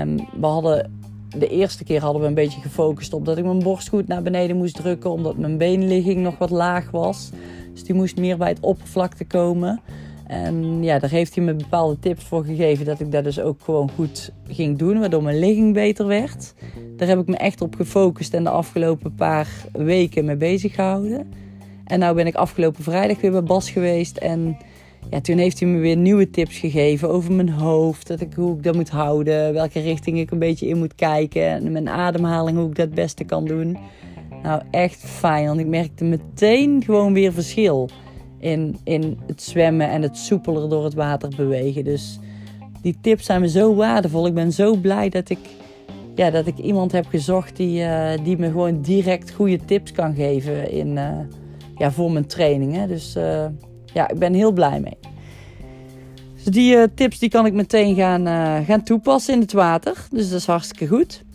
Um, 0.00 0.16
we 0.16 0.46
hadden 0.46 0.97
de 1.36 1.48
eerste 1.48 1.84
keer 1.84 2.00
hadden 2.00 2.22
we 2.22 2.28
een 2.28 2.34
beetje 2.34 2.60
gefocust 2.60 3.12
op 3.12 3.24
dat 3.24 3.38
ik 3.38 3.44
mijn 3.44 3.62
borst 3.62 3.88
goed 3.88 4.06
naar 4.06 4.22
beneden 4.22 4.56
moest 4.56 4.74
drukken, 4.74 5.10
omdat 5.10 5.36
mijn 5.36 5.58
beenligging 5.58 6.20
nog 6.20 6.38
wat 6.38 6.50
laag 6.50 6.90
was. 6.90 7.30
Dus 7.72 7.84
die 7.84 7.94
moest 7.94 8.16
meer 8.16 8.36
bij 8.36 8.48
het 8.48 8.60
oppervlakte 8.60 9.24
komen. 9.24 9.80
En 10.26 10.82
ja, 10.82 10.98
daar 10.98 11.10
heeft 11.10 11.34
hij 11.34 11.44
me 11.44 11.54
bepaalde 11.54 11.98
tips 11.98 12.24
voor 12.24 12.44
gegeven 12.44 12.84
dat 12.84 13.00
ik 13.00 13.12
dat 13.12 13.24
dus 13.24 13.40
ook 13.40 13.60
gewoon 13.60 13.90
goed 13.90 14.32
ging 14.46 14.78
doen, 14.78 14.98
waardoor 14.98 15.22
mijn 15.22 15.38
ligging 15.38 15.74
beter 15.74 16.06
werd. 16.06 16.54
Daar 16.96 17.08
heb 17.08 17.18
ik 17.18 17.26
me 17.26 17.36
echt 17.36 17.60
op 17.60 17.74
gefocust 17.74 18.34
en 18.34 18.44
de 18.44 18.50
afgelopen 18.50 19.14
paar 19.14 19.48
weken 19.72 20.24
mee 20.24 20.36
bezig 20.36 20.74
gehouden. 20.74 21.32
En 21.84 21.98
nou 21.98 22.14
ben 22.14 22.26
ik 22.26 22.34
afgelopen 22.34 22.82
vrijdag 22.82 23.20
weer 23.20 23.30
bij 23.30 23.42
Bas 23.42 23.70
geweest 23.70 24.16
en 24.16 24.56
ja, 25.10 25.20
toen 25.20 25.38
heeft 25.38 25.60
hij 25.60 25.68
me 25.68 25.78
weer 25.78 25.96
nieuwe 25.96 26.30
tips 26.30 26.58
gegeven 26.58 27.08
over 27.08 27.32
mijn 27.32 27.48
hoofd. 27.48 28.06
Dat 28.06 28.20
ik, 28.20 28.32
hoe 28.34 28.56
ik 28.56 28.62
dat 28.62 28.74
moet 28.74 28.90
houden. 28.90 29.52
Welke 29.52 29.80
richting 29.80 30.18
ik 30.18 30.30
een 30.30 30.38
beetje 30.38 30.66
in 30.66 30.78
moet 30.78 30.94
kijken. 30.94 31.48
En 31.48 31.72
mijn 31.72 31.88
ademhaling, 31.88 32.56
hoe 32.56 32.68
ik 32.68 32.74
dat 32.74 32.86
het 32.86 32.94
beste 32.94 33.24
kan 33.24 33.44
doen. 33.44 33.78
Nou, 34.42 34.62
echt 34.70 34.96
fijn. 34.96 35.46
Want 35.46 35.60
ik 35.60 35.66
merkte 35.66 36.04
meteen 36.04 36.82
gewoon 36.84 37.12
weer 37.12 37.32
verschil. 37.32 37.88
In, 38.38 38.76
in 38.84 39.18
het 39.26 39.42
zwemmen 39.42 39.90
en 39.90 40.02
het 40.02 40.16
soepeler 40.16 40.68
door 40.68 40.84
het 40.84 40.94
water 40.94 41.32
bewegen. 41.36 41.84
Dus 41.84 42.18
die 42.82 42.96
tips 43.00 43.24
zijn 43.24 43.40
me 43.40 43.48
zo 43.48 43.74
waardevol. 43.74 44.26
Ik 44.26 44.34
ben 44.34 44.52
zo 44.52 44.76
blij 44.76 45.08
dat 45.08 45.30
ik, 45.30 45.38
ja, 46.14 46.30
dat 46.30 46.46
ik 46.46 46.58
iemand 46.58 46.92
heb 46.92 47.06
gezocht 47.06 47.56
die, 47.56 47.80
uh, 47.80 48.10
die 48.24 48.38
me 48.38 48.46
gewoon 48.46 48.82
direct 48.82 49.30
goede 49.30 49.58
tips 49.64 49.92
kan 49.92 50.14
geven 50.14 50.70
in, 50.70 50.88
uh, 50.88 51.18
ja, 51.76 51.92
voor 51.92 52.12
mijn 52.12 52.26
trainingen. 52.26 52.88
Dus... 52.88 53.16
Uh, 53.16 53.44
ja, 53.94 54.08
ik 54.08 54.18
ben 54.18 54.34
heel 54.34 54.52
blij 54.52 54.80
mee. 54.80 54.96
Dus 56.34 56.44
die 56.44 56.76
uh, 56.76 56.82
tips 56.94 57.18
die 57.18 57.28
kan 57.28 57.46
ik 57.46 57.52
meteen 57.52 57.94
gaan, 57.94 58.26
uh, 58.26 58.66
gaan 58.66 58.82
toepassen 58.82 59.34
in 59.34 59.40
het 59.40 59.52
water. 59.52 60.06
Dus 60.10 60.30
dat 60.30 60.38
is 60.38 60.46
hartstikke 60.46 60.86
goed. 60.86 61.26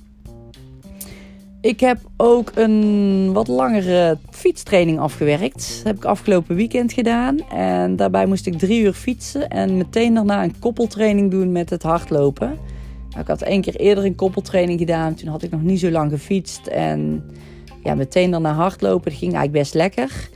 Ik 1.61 1.79
heb 1.79 1.97
ook 2.17 2.51
een 2.55 3.33
wat 3.33 3.47
langere 3.47 4.17
fietstraining 4.29 4.99
afgewerkt. 4.99 5.75
Dat 5.75 5.83
heb 5.83 5.95
ik 5.95 6.05
afgelopen 6.05 6.55
weekend 6.55 6.93
gedaan. 6.93 7.39
En 7.49 7.95
daarbij 7.95 8.25
moest 8.25 8.47
ik 8.47 8.57
drie 8.57 8.81
uur 8.81 8.93
fietsen 8.93 9.49
en 9.49 9.77
meteen 9.77 10.13
daarna 10.13 10.43
een 10.43 10.59
koppeltraining 10.59 11.31
doen 11.31 11.51
met 11.51 11.69
het 11.69 11.83
hardlopen. 11.83 12.47
Nou, 13.09 13.21
ik 13.21 13.27
had 13.27 13.41
één 13.41 13.61
keer 13.61 13.75
eerder 13.75 14.05
een 14.05 14.15
koppeltraining 14.15 14.79
gedaan. 14.79 15.15
Toen 15.15 15.29
had 15.29 15.43
ik 15.43 15.51
nog 15.51 15.61
niet 15.61 15.79
zo 15.79 15.91
lang 15.91 16.11
gefietst. 16.11 16.67
En 16.67 17.23
ja, 17.83 17.95
meteen 17.95 18.31
daarna 18.31 18.53
hardlopen. 18.53 19.11
Ging 19.11 19.33
eigenlijk 19.33 19.51
best 19.51 19.73
lekker. 19.73 20.29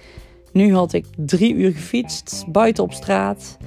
Nu 0.58 0.74
had 0.74 0.94
ik 0.94 1.06
drie 1.16 1.54
uur 1.54 1.72
gefietst, 1.72 2.46
buiten 2.48 2.84
op 2.84 2.94
straat. 2.94 3.58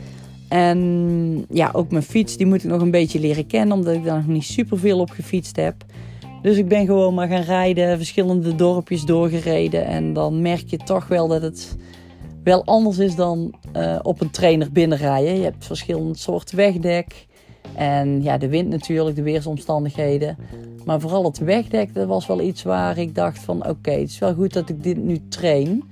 En 0.49 1.47
ja, 1.51 1.71
ook 1.73 1.91
mijn 1.91 2.03
fiets, 2.03 2.37
die 2.37 2.47
moet 2.47 2.65
ik 2.65 2.71
nog 2.71 2.81
een 2.81 2.91
beetje 2.91 3.21
leren 3.21 3.47
kennen, 3.47 3.77
omdat 3.77 3.95
ik 3.95 4.05
daar 4.05 4.17
nog 4.17 4.27
niet 4.27 4.45
super 4.45 4.79
veel 4.79 4.99
op 4.99 5.11
gefietst 5.11 5.57
heb. 5.57 5.75
Dus 6.43 6.57
ik 6.57 6.69
ben 6.69 6.87
gewoon 6.87 7.15
maar 7.15 7.29
gaan 7.29 7.43
rijden, 7.43 7.97
verschillende 7.97 8.55
dorpjes 8.55 9.05
doorgereden. 9.05 9.87
En 9.87 10.13
dan 10.13 10.43
merk 10.43 10.71
je 10.71 10.77
toch 10.77 11.09
wel 11.09 11.29
dat 11.29 11.43
het 11.43 11.77
wel 12.45 12.65
anders 12.65 12.99
is 12.99 13.15
dan 13.15 13.55
uh, 13.77 13.99
op 14.03 14.21
een 14.21 14.31
trainer 14.31 14.73
binnenrijden. 14.73 15.37
Je 15.37 15.43
hebt 15.43 15.67
verschillende 15.67 16.19
soorten 16.19 16.57
wegdek. 16.57 17.27
En 17.75 18.23
ja, 18.23 18.39
de 18.39 18.49
wind 18.49 18.69
natuurlijk, 18.69 19.17
de 19.17 19.23
weersomstandigheden. 19.23 20.37
Maar 20.85 21.01
vooral 21.01 21.25
het 21.25 21.39
wegdek, 21.39 21.95
dat 21.95 22.07
was 22.07 22.27
wel 22.27 22.41
iets 22.41 22.63
waar 22.63 22.99
ik 22.99 23.15
dacht 23.15 23.39
van... 23.39 23.69
oké, 23.69 23.91
het 23.91 24.09
is 24.09 24.19
wel 24.19 24.35
goed 24.35 24.53
dat 24.53 24.69
ik 24.69 24.83
dit 24.83 24.97
nu 24.97 25.21
train. 25.29 25.83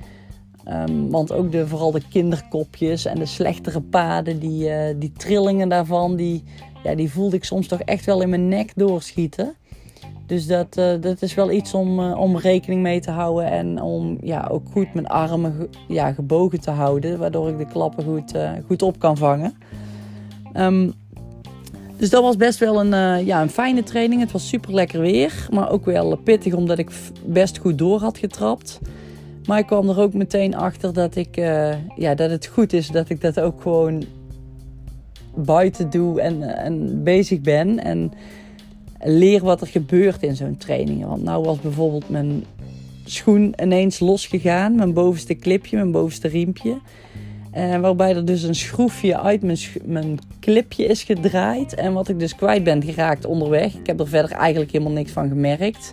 Um, 0.70 1.10
want 1.10 1.32
ook 1.32 1.52
de, 1.52 1.66
vooral 1.66 1.90
de 1.90 2.02
kinderkopjes 2.10 3.04
en 3.04 3.18
de 3.18 3.26
slechtere 3.26 3.80
paden, 3.80 4.38
die, 4.38 4.68
uh, 4.68 4.84
die 4.96 5.12
trillingen 5.12 5.68
daarvan... 5.68 6.16
Die, 6.16 6.44
ja, 6.84 6.94
die 6.94 7.10
voelde 7.10 7.36
ik 7.36 7.44
soms 7.44 7.66
toch 7.66 7.80
echt 7.80 8.04
wel 8.04 8.22
in 8.22 8.28
mijn 8.28 8.48
nek 8.48 8.72
doorschieten. 8.74 9.54
Dus 10.26 10.46
dat, 10.46 10.76
uh, 10.78 10.92
dat 11.00 11.22
is 11.22 11.34
wel 11.34 11.50
iets 11.50 11.74
om, 11.74 12.00
uh, 12.00 12.20
om 12.20 12.36
rekening 12.36 12.82
mee 12.82 13.00
te 13.00 13.10
houden. 13.10 13.50
En 13.50 13.82
om 13.82 14.18
ja, 14.20 14.48
ook 14.50 14.62
goed 14.72 14.94
mijn 14.94 15.06
armen 15.06 15.68
ja, 15.88 16.12
gebogen 16.12 16.60
te 16.60 16.70
houden. 16.70 17.18
Waardoor 17.18 17.48
ik 17.48 17.58
de 17.58 17.66
klappen 17.66 18.04
goed, 18.04 18.32
goed 18.66 18.82
op 18.82 18.98
kan 18.98 19.16
vangen. 19.16 19.54
Um, 20.54 20.92
dus 21.96 22.10
dat 22.10 22.22
was 22.22 22.36
best 22.36 22.58
wel 22.58 22.80
een, 22.80 23.24
ja, 23.24 23.42
een 23.42 23.50
fijne 23.50 23.82
training. 23.82 24.20
Het 24.20 24.32
was 24.32 24.48
super 24.48 24.74
lekker 24.74 25.00
weer. 25.00 25.48
Maar 25.50 25.70
ook 25.70 25.84
wel 25.84 26.16
pittig 26.16 26.54
omdat 26.54 26.78
ik 26.78 26.90
best 27.24 27.58
goed 27.58 27.78
door 27.78 28.00
had 28.00 28.18
getrapt. 28.18 28.80
Maar 29.48 29.58
ik 29.58 29.66
kwam 29.66 29.88
er 29.88 30.00
ook 30.00 30.12
meteen 30.12 30.54
achter 30.54 30.92
dat, 30.92 31.16
ik, 31.16 31.36
ja, 31.96 32.14
dat 32.14 32.30
het 32.30 32.46
goed 32.46 32.72
is 32.72 32.88
dat 32.88 33.08
ik 33.08 33.20
dat 33.20 33.40
ook 33.40 33.62
gewoon 33.62 34.04
buiten 35.34 35.90
doe 35.90 36.20
en, 36.20 36.42
en 36.56 37.02
bezig 37.02 37.40
ben. 37.40 37.78
En 37.84 38.12
leer 39.00 39.42
wat 39.42 39.60
er 39.60 39.66
gebeurt 39.66 40.22
in 40.22 40.36
zo'n 40.36 40.56
training. 40.56 41.04
Want 41.04 41.22
nou 41.22 41.44
was 41.44 41.60
bijvoorbeeld 41.60 42.08
mijn 42.08 42.44
schoen 43.04 43.54
ineens 43.62 44.00
losgegaan. 44.00 44.74
Mijn 44.74 44.92
bovenste 44.92 45.34
clipje, 45.34 45.76
mijn 45.76 45.90
bovenste 45.90 46.28
riempje. 46.28 46.78
Uh, 47.56 47.80
waarbij 47.80 48.16
er 48.16 48.24
dus 48.24 48.42
een 48.42 48.54
schroefje 48.54 49.20
uit 49.20 49.42
mijn, 49.42 49.58
mijn 49.84 50.18
clipje 50.40 50.84
is 50.84 51.02
gedraaid. 51.02 51.74
En 51.74 51.92
wat 51.92 52.08
ik 52.08 52.18
dus 52.18 52.34
kwijt 52.34 52.64
ben 52.64 52.82
geraakt 52.82 53.24
onderweg. 53.24 53.74
Ik 53.74 53.86
heb 53.86 54.00
er 54.00 54.08
verder 54.08 54.30
eigenlijk 54.30 54.72
helemaal 54.72 54.92
niks 54.92 55.12
van 55.12 55.28
gemerkt. 55.28 55.92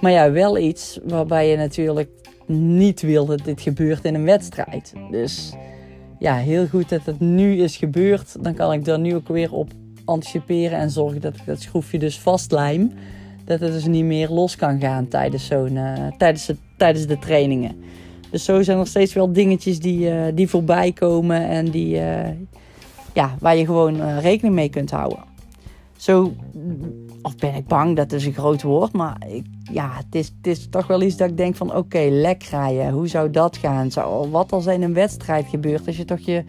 Maar 0.00 0.12
ja, 0.12 0.30
wel 0.30 0.58
iets 0.58 0.98
waarbij 1.04 1.48
je 1.48 1.56
natuurlijk 1.56 2.08
niet 2.48 3.00
wil 3.00 3.26
dat 3.26 3.44
dit 3.44 3.60
gebeurt 3.60 4.04
in 4.04 4.14
een 4.14 4.24
wedstrijd. 4.24 4.92
Dus 5.10 5.52
ja, 6.18 6.36
heel 6.36 6.66
goed 6.66 6.88
dat 6.88 7.04
het 7.04 7.20
nu 7.20 7.56
is 7.62 7.76
gebeurd. 7.76 8.44
Dan 8.44 8.54
kan 8.54 8.72
ik 8.72 8.84
daar 8.84 8.98
nu 8.98 9.14
ook 9.14 9.28
weer 9.28 9.52
op 9.52 9.70
anticiperen 10.04 10.78
en 10.78 10.90
zorgen 10.90 11.20
dat 11.20 11.36
ik 11.36 11.46
dat 11.46 11.60
schroefje 11.60 11.98
dus 11.98 12.18
vastlijm. 12.18 12.92
Dat 13.44 13.60
het 13.60 13.72
dus 13.72 13.86
niet 13.86 14.04
meer 14.04 14.28
los 14.30 14.56
kan 14.56 14.80
gaan 14.80 15.08
tijdens, 15.08 15.46
zo'n, 15.46 15.72
uh, 15.72 16.06
tijdens, 16.18 16.46
de, 16.46 16.56
tijdens 16.76 17.06
de 17.06 17.18
trainingen. 17.18 17.76
Dus 18.30 18.44
zo 18.44 18.62
zijn 18.62 18.78
er 18.78 18.86
steeds 18.86 19.14
wel 19.14 19.32
dingetjes 19.32 19.78
die, 19.78 20.10
uh, 20.10 20.22
die 20.34 20.48
voorbij 20.48 20.92
komen 20.92 21.48
en 21.48 21.70
die, 21.70 21.94
uh, 21.94 22.28
ja, 23.12 23.36
waar 23.40 23.56
je 23.56 23.64
gewoon 23.64 24.18
rekening 24.18 24.54
mee 24.54 24.68
kunt 24.68 24.90
houden. 24.90 25.18
Zo, 25.96 26.32
of 27.26 27.36
ben 27.36 27.54
ik 27.54 27.66
bang, 27.66 27.96
dat 27.96 28.12
is 28.12 28.26
een 28.26 28.32
groot 28.32 28.62
woord, 28.62 28.92
maar 28.92 29.16
ik, 29.28 29.46
ja, 29.72 29.90
het 29.96 30.14
is, 30.14 30.26
het 30.26 30.46
is 30.46 30.68
toch 30.68 30.86
wel 30.86 31.02
iets 31.02 31.16
dat 31.16 31.30
ik 31.30 31.36
denk 31.36 31.56
van 31.56 31.74
oké, 31.74 32.08
lek 32.10 32.42
rijden, 32.42 32.90
hoe 32.90 33.08
zou 33.08 33.30
dat 33.30 33.56
gaan? 33.56 33.88
Wat 34.30 34.52
als 34.52 34.66
in 34.66 34.82
een 34.82 34.94
wedstrijd 34.94 35.46
gebeurt, 35.46 35.86
als 35.86 35.96
je 35.96 36.04
toch 36.04 36.20
je 36.20 36.44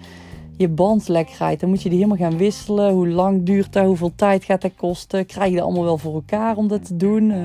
je 0.57 0.69
band 0.69 1.07
lek 1.07 1.29
rijdt, 1.29 1.61
dan 1.61 1.69
moet 1.69 1.81
je 1.81 1.89
die 1.89 1.97
helemaal 1.97 2.29
gaan 2.29 2.37
wisselen. 2.37 2.93
Hoe 2.93 3.07
lang 3.07 3.43
duurt 3.43 3.73
dat? 3.73 3.85
Hoeveel 3.85 4.11
tijd 4.15 4.43
gaat 4.43 4.61
dat 4.61 4.75
kosten? 4.75 5.25
Krijg 5.25 5.49
je 5.49 5.55
dat 5.55 5.65
allemaal 5.65 5.83
wel 5.83 5.97
voor 5.97 6.13
elkaar 6.13 6.57
om 6.57 6.67
dat 6.67 6.85
te 6.85 6.95
doen? 6.95 7.29
Uh, 7.29 7.37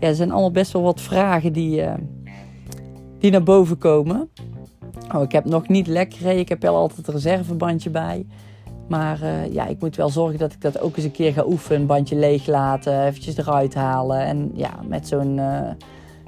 ja, 0.00 0.08
er 0.08 0.14
zijn 0.14 0.30
allemaal 0.30 0.50
best 0.50 0.72
wel 0.72 0.82
wat 0.82 1.00
vragen 1.00 1.52
die, 1.52 1.80
uh, 1.82 1.94
die 3.18 3.30
naar 3.30 3.42
boven 3.42 3.78
komen. 3.78 4.28
Oh, 5.14 5.22
ik 5.22 5.32
heb 5.32 5.44
nog 5.44 5.68
niet 5.68 5.86
lek 5.86 6.14
gereden. 6.14 6.40
Ik 6.40 6.48
heb 6.48 6.62
wel 6.62 6.76
altijd 6.76 7.08
een 7.08 7.14
reservebandje 7.14 7.90
bij. 7.90 8.26
Maar 8.88 9.22
uh, 9.22 9.52
ja, 9.52 9.66
ik 9.66 9.80
moet 9.80 9.96
wel 9.96 10.08
zorgen 10.08 10.38
dat 10.38 10.52
ik 10.52 10.60
dat 10.60 10.80
ook 10.80 10.96
eens 10.96 11.04
een 11.04 11.12
keer 11.12 11.32
ga 11.32 11.44
oefenen. 11.46 11.80
Een 11.80 11.86
bandje 11.86 12.16
leeg 12.16 12.46
laten, 12.46 13.06
eventjes 13.06 13.36
eruit 13.36 13.74
halen. 13.74 14.20
En 14.20 14.50
ja, 14.54 14.80
met 14.88 15.08
zo'n 15.08 15.40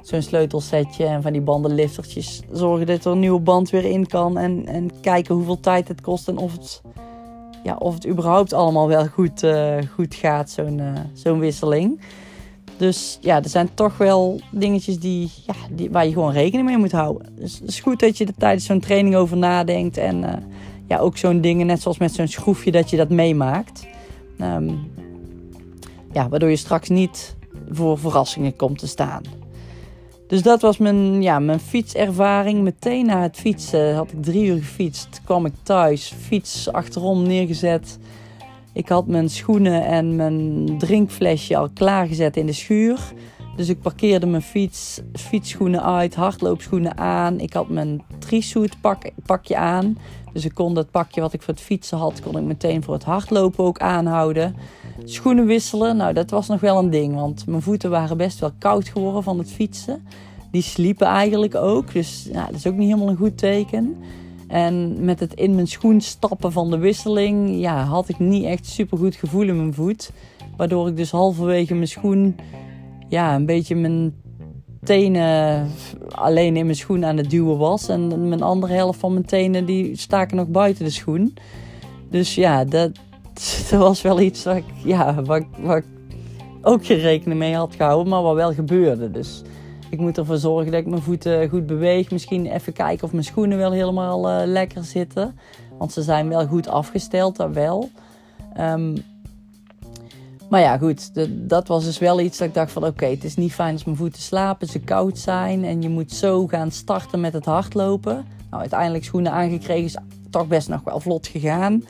zo'n 0.07 0.21
sleutelsetje 0.21 1.05
en 1.05 1.21
van 1.21 1.31
die 1.31 1.41
bandenliftertjes. 1.41 2.41
Zorgen 2.51 2.85
dat 2.85 3.05
er 3.05 3.11
een 3.11 3.19
nieuwe 3.19 3.39
band 3.39 3.69
weer 3.69 3.85
in 3.85 4.07
kan. 4.07 4.37
En, 4.37 4.65
en 4.65 4.99
kijken 5.01 5.35
hoeveel 5.35 5.59
tijd 5.59 5.87
het 5.87 6.01
kost 6.01 6.27
en 6.27 6.37
of 6.37 6.51
het, 6.51 6.81
ja, 7.63 7.75
of 7.75 7.93
het 7.93 8.07
überhaupt 8.07 8.53
allemaal 8.53 8.87
wel 8.87 9.07
goed, 9.07 9.43
uh, 9.43 9.77
goed 9.93 10.15
gaat, 10.15 10.49
zo'n 10.49 10.77
uh, 10.77 10.91
zo'n 11.13 11.39
wisseling. 11.39 12.01
Dus 12.77 13.17
ja, 13.21 13.43
er 13.43 13.49
zijn 13.49 13.69
toch 13.73 13.97
wel 13.97 14.39
dingetjes 14.51 14.99
die, 14.99 15.31
ja, 15.45 15.53
die, 15.71 15.91
waar 15.91 16.05
je 16.05 16.13
gewoon 16.13 16.31
rekening 16.31 16.67
mee 16.67 16.77
moet 16.77 16.91
houden. 16.91 17.27
Dus 17.35 17.59
het 17.59 17.69
is 17.69 17.79
goed 17.79 17.99
dat 17.99 18.17
je 18.17 18.25
er 18.25 18.37
tijdens 18.37 18.65
zo'n 18.65 18.79
training 18.79 19.15
over 19.15 19.37
nadenkt. 19.37 19.97
En 19.97 20.17
uh, 20.17 20.33
ja, 20.87 20.97
ook 20.97 21.17
zo'n 21.17 21.41
dingen, 21.41 21.65
net 21.65 21.81
zoals 21.81 21.97
met 21.97 22.13
zo'n 22.13 22.27
schroefje, 22.27 22.71
dat 22.71 22.89
je 22.89 22.97
dat 22.97 23.09
meemaakt. 23.09 23.87
Um, 24.41 24.91
ja, 26.13 26.29
waardoor 26.29 26.49
je 26.49 26.55
straks 26.55 26.89
niet 26.89 27.35
voor 27.69 27.97
verrassingen 27.97 28.55
komt 28.55 28.79
te 28.79 28.87
staan. 28.87 29.21
Dus 30.27 30.41
dat 30.41 30.61
was 30.61 30.77
mijn, 30.77 31.21
ja, 31.21 31.39
mijn 31.39 31.59
fietservaring. 31.59 32.61
Meteen 32.61 33.05
na 33.05 33.21
het 33.21 33.37
fietsen 33.37 33.95
had 33.95 34.11
ik 34.11 34.23
drie 34.23 34.45
uur 34.45 34.57
gefietst. 34.57 35.21
Kwam 35.25 35.45
ik 35.45 35.53
thuis, 35.63 36.13
fiets 36.19 36.71
achterom 36.71 37.23
neergezet. 37.23 37.99
Ik 38.73 38.89
had 38.89 39.07
mijn 39.07 39.29
schoenen 39.29 39.85
en 39.85 40.15
mijn 40.15 40.77
drinkflesje 40.77 41.57
al 41.57 41.69
klaargezet 41.73 42.37
in 42.37 42.45
de 42.45 42.53
schuur. 42.53 42.99
Dus 43.57 43.69
ik 43.69 43.81
parkeerde 43.81 44.25
mijn 44.25 44.41
fiets, 44.41 45.01
fietsschoenen 45.13 45.83
uit, 45.83 46.15
hardloopschoenen 46.15 46.97
aan. 46.97 47.39
Ik 47.39 47.53
had 47.53 47.69
mijn 47.69 48.03
trisuit 48.19 48.81
pak, 48.81 49.11
pakje 49.25 49.57
aan. 49.57 49.97
Dus 50.33 50.45
ik 50.45 50.53
kon 50.53 50.73
dat 50.73 50.91
pakje 50.91 51.21
wat 51.21 51.33
ik 51.33 51.41
voor 51.41 51.53
het 51.53 51.63
fietsen 51.63 51.97
had, 51.97 52.21
kon 52.21 52.37
ik 52.37 52.43
meteen 52.43 52.83
voor 52.83 52.93
het 52.93 53.03
hardlopen 53.03 53.63
ook 53.63 53.79
aanhouden. 53.79 54.55
Schoenen 55.03 55.45
wisselen, 55.45 55.97
nou 55.97 56.13
dat 56.13 56.29
was 56.29 56.47
nog 56.47 56.59
wel 56.59 56.77
een 56.77 56.89
ding. 56.89 57.15
Want 57.15 57.47
mijn 57.47 57.61
voeten 57.61 57.89
waren 57.89 58.17
best 58.17 58.39
wel 58.39 58.51
koud 58.59 58.87
geworden 58.87 59.23
van 59.23 59.37
het 59.37 59.51
fietsen. 59.51 60.03
Die 60.51 60.61
sliepen 60.61 61.07
eigenlijk 61.07 61.55
ook. 61.55 61.93
Dus 61.93 62.29
dat 62.31 62.53
is 62.53 62.67
ook 62.67 62.75
niet 62.75 62.89
helemaal 62.89 63.09
een 63.09 63.17
goed 63.17 63.37
teken. 63.37 63.97
En 64.47 65.05
met 65.05 65.19
het 65.19 65.33
in 65.33 65.55
mijn 65.55 65.67
schoen 65.67 66.01
stappen 66.01 66.51
van 66.51 66.69
de 66.69 66.77
wisseling, 66.77 67.59
ja, 67.59 67.83
had 67.83 68.09
ik 68.09 68.19
niet 68.19 68.45
echt 68.45 68.65
super 68.65 68.97
goed 68.97 69.15
gevoel 69.15 69.47
in 69.47 69.57
mijn 69.57 69.73
voet. 69.73 70.11
Waardoor 70.57 70.87
ik 70.87 70.97
dus 70.97 71.11
halverwege 71.11 71.73
mijn 71.73 71.87
schoen, 71.87 72.35
ja, 73.07 73.35
een 73.35 73.45
beetje 73.45 73.75
mijn 73.75 74.13
tenen 74.83 75.67
alleen 76.11 76.57
in 76.57 76.65
mijn 76.65 76.77
schoen 76.77 77.05
aan 77.05 77.17
het 77.17 77.29
duwen 77.29 77.57
was. 77.57 77.89
En 77.89 78.29
mijn 78.29 78.41
andere 78.41 78.73
helft 78.73 78.99
van 78.99 79.13
mijn 79.13 79.25
tenen, 79.25 79.65
die 79.65 79.97
staken 79.97 80.37
nog 80.37 80.47
buiten 80.47 80.85
de 80.85 80.91
schoen. 80.91 81.33
Dus 82.09 82.35
ja, 82.35 82.65
dat, 82.65 82.91
dat 83.69 83.79
was 83.79 84.01
wel 84.01 84.19
iets 84.19 84.43
wat 84.43 84.55
ik, 84.55 84.65
ja, 84.83 85.21
wat, 85.23 85.41
ik 85.41 85.83
ook 86.61 86.85
geen 86.85 86.99
rekening 86.99 87.39
mee 87.39 87.55
had 87.55 87.75
gehouden, 87.75 88.07
maar 88.07 88.21
wat 88.21 88.35
wel 88.35 88.53
gebeurde. 88.53 89.11
Dus 89.11 89.41
ik 89.89 89.99
moet 89.99 90.17
ervoor 90.17 90.37
zorgen 90.37 90.71
dat 90.71 90.81
ik 90.81 90.87
mijn 90.87 91.01
voeten 91.01 91.49
goed 91.49 91.65
beweeg. 91.65 92.11
Misschien 92.11 92.45
even 92.45 92.73
kijken 92.73 93.03
of 93.03 93.11
mijn 93.11 93.23
schoenen 93.23 93.57
wel 93.57 93.71
helemaal 93.71 94.29
uh, 94.29 94.47
lekker 94.47 94.83
zitten. 94.83 95.39
Want 95.77 95.91
ze 95.91 96.01
zijn 96.01 96.29
wel 96.29 96.47
goed 96.47 96.67
afgesteld, 96.67 97.35
dat 97.35 97.51
wel. 97.51 97.89
Um, 98.59 98.95
maar 100.49 100.61
ja, 100.61 100.77
goed, 100.77 101.11
dat 101.49 101.67
was 101.67 101.83
dus 101.83 101.97
wel 101.97 102.19
iets 102.19 102.37
dat 102.37 102.47
ik 102.47 102.53
dacht 102.53 102.71
van... 102.71 102.85
oké, 102.85 103.05
het 103.05 103.23
is 103.23 103.35
niet 103.35 103.53
fijn 103.53 103.73
als 103.73 103.83
mijn 103.83 103.97
voeten 103.97 104.21
slapen, 104.21 104.67
ze 104.67 104.79
koud 104.79 105.17
zijn... 105.17 105.63
en 105.63 105.81
je 105.81 105.89
moet 105.89 106.11
zo 106.11 106.47
gaan 106.47 106.71
starten 106.71 107.19
met 107.19 107.33
het 107.33 107.45
hardlopen. 107.45 108.25
Nou, 108.49 108.61
uiteindelijk 108.61 109.03
schoenen 109.03 109.31
aangekregen 109.31 109.85
is 109.85 109.97
toch 110.29 110.47
best 110.47 110.69
nog 110.69 110.81
wel 110.83 110.99
vlot 110.99 111.27
gegaan 111.27 111.83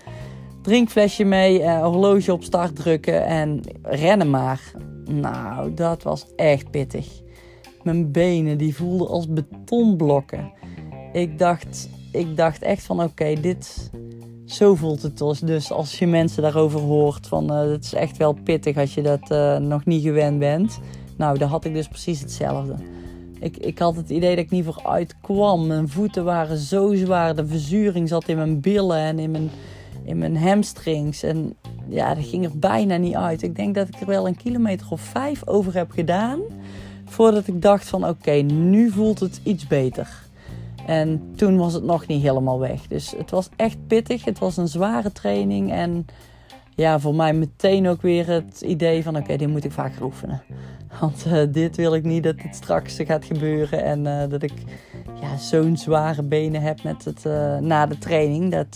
drinkflesje 0.67 1.23
mee, 1.23 1.61
uh, 1.61 1.83
horloge 1.83 2.33
op 2.33 2.43
start 2.43 2.75
drukken 2.75 3.25
en 3.25 3.61
rennen 3.81 4.29
maar. 4.29 4.61
Nou, 5.09 5.73
dat 5.73 6.03
was 6.03 6.25
echt 6.35 6.71
pittig. 6.71 7.21
Mijn 7.83 8.11
benen 8.11 8.57
die 8.57 8.75
voelden 8.75 9.07
als 9.07 9.27
betonblokken. 9.27 10.51
Ik 11.13 11.39
dacht, 11.39 11.89
ik 12.11 12.37
dacht 12.37 12.61
echt 12.61 12.83
van 12.83 13.03
oké, 13.03 13.33
dit, 13.41 13.91
Zo 14.47 14.75
voelt 14.75 15.01
het 15.01 15.17
dus, 15.17 15.39
dus 15.39 15.71
als 15.71 15.99
je 15.99 16.07
mensen 16.07 16.41
daarover 16.41 16.79
hoort. 16.79 17.27
Van 17.27 17.51
uh, 17.51 17.71
het 17.71 17.83
is 17.83 17.93
echt 17.93 18.17
wel 18.17 18.33
pittig 18.43 18.77
als 18.77 18.93
je 18.93 19.01
dat 19.01 19.31
uh, 19.31 19.57
nog 19.57 19.85
niet 19.85 20.03
gewend 20.03 20.39
bent. 20.39 20.79
Nou, 21.17 21.37
daar 21.37 21.47
had 21.47 21.65
ik 21.65 21.73
dus 21.73 21.87
precies 21.87 22.19
hetzelfde. 22.19 22.75
Ik, 23.39 23.57
ik 23.57 23.79
had 23.79 23.95
het 23.95 24.09
idee 24.09 24.35
dat 24.35 24.45
ik 24.45 24.51
niet 24.51 24.65
vooruit 24.65 25.15
kwam. 25.21 25.67
Mijn 25.67 25.89
voeten 25.89 26.23
waren 26.23 26.57
zo 26.57 26.95
zwaar. 26.95 27.35
De 27.35 27.47
verzuring 27.47 28.09
zat 28.09 28.27
in 28.27 28.35
mijn 28.35 28.59
billen 28.59 28.97
en 28.97 29.19
in 29.19 29.31
mijn, 29.31 29.49
in 30.03 30.17
mijn 30.17 30.37
hamstrings. 30.37 31.23
En 31.23 31.55
ja, 31.89 32.13
dat 32.13 32.25
ging 32.25 32.45
er 32.45 32.59
bijna 32.59 32.97
niet 32.97 33.15
uit. 33.15 33.41
Ik 33.41 33.55
denk 33.55 33.75
dat 33.75 33.87
ik 33.87 33.99
er 33.99 34.07
wel 34.07 34.27
een 34.27 34.37
kilometer 34.37 34.87
of 34.89 35.01
vijf 35.01 35.47
over 35.47 35.73
heb 35.73 35.91
gedaan. 35.91 36.39
Voordat 37.05 37.47
ik 37.47 37.61
dacht 37.61 37.87
van 37.87 38.07
oké, 38.07 38.31
nu 38.41 38.89
voelt 38.89 39.19
het 39.19 39.39
iets 39.43 39.67
beter. 39.67 40.26
En 40.87 41.31
toen 41.35 41.57
was 41.57 41.73
het 41.73 41.83
nog 41.83 42.07
niet 42.07 42.21
helemaal 42.21 42.59
weg. 42.59 42.87
Dus 42.87 43.13
het 43.17 43.31
was 43.31 43.49
echt 43.55 43.87
pittig. 43.87 44.25
Het 44.25 44.39
was 44.39 44.57
een 44.57 44.67
zware 44.67 45.11
training. 45.11 45.71
En 45.71 46.05
ja, 46.75 46.99
voor 46.99 47.15
mij 47.15 47.33
meteen 47.33 47.87
ook 47.87 48.01
weer 48.01 48.27
het 48.27 48.61
idee 48.61 49.03
van 49.03 49.17
oké, 49.17 49.35
dit 49.35 49.47
moet 49.47 49.63
ik 49.63 49.71
vaker 49.71 50.03
oefenen. 50.03 50.41
Want 50.99 51.25
uh, 51.27 51.43
dit 51.51 51.75
wil 51.75 51.95
ik 51.95 52.03
niet 52.03 52.23
dat 52.23 52.35
het 52.37 52.55
straks 52.55 52.97
gaat 53.05 53.25
gebeuren. 53.25 53.83
En 53.83 54.05
uh, 54.05 54.29
dat 54.29 54.43
ik 54.43 54.53
ja, 55.21 55.37
zo'n 55.37 55.77
zware 55.77 56.23
benen 56.23 56.61
heb 56.61 56.83
met 56.83 57.05
het, 57.05 57.23
uh, 57.27 57.57
na 57.57 57.85
de 57.85 57.97
training. 57.97 58.51
Dat, 58.51 58.75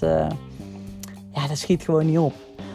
ja, 1.34 1.48
dat 1.48 1.58
schiet 1.58 1.84
gewoon 1.84 2.06
niet 2.06 2.18
op. 2.18 2.34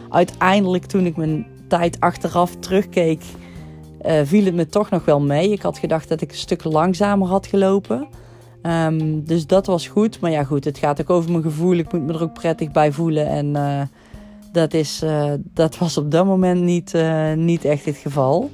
Uiteindelijk 0.09 0.85
toen 0.85 1.05
ik 1.05 1.17
mijn 1.17 1.45
tijd 1.67 1.99
achteraf 1.99 2.55
terugkeek, 2.55 3.21
viel 4.23 4.45
het 4.45 4.55
me 4.55 4.67
toch 4.67 4.89
nog 4.89 5.05
wel 5.05 5.21
mee. 5.21 5.51
Ik 5.51 5.61
had 5.61 5.77
gedacht 5.77 6.09
dat 6.09 6.21
ik 6.21 6.29
een 6.31 6.37
stuk 6.37 6.63
langzamer 6.63 7.27
had 7.27 7.47
gelopen. 7.47 8.07
Um, 8.67 9.23
dus 9.25 9.47
dat 9.47 9.65
was 9.65 9.87
goed. 9.87 10.19
Maar 10.19 10.31
ja, 10.31 10.43
goed, 10.43 10.65
het 10.65 10.77
gaat 10.77 11.01
ook 11.01 11.09
over 11.09 11.31
mijn 11.31 11.43
gevoel. 11.43 11.75
Ik 11.75 11.91
moet 11.91 12.05
me 12.05 12.13
er 12.13 12.21
ook 12.21 12.33
prettig 12.33 12.71
bij 12.71 12.91
voelen. 12.91 13.27
En 13.27 13.45
uh, 13.45 13.81
dat, 14.51 14.73
is, 14.73 15.03
uh, 15.03 15.33
dat 15.53 15.77
was 15.77 15.97
op 15.97 16.11
dat 16.11 16.25
moment 16.25 16.61
niet, 16.61 16.93
uh, 16.93 17.33
niet 17.33 17.65
echt 17.65 17.85
het 17.85 17.97
geval. 17.97 18.51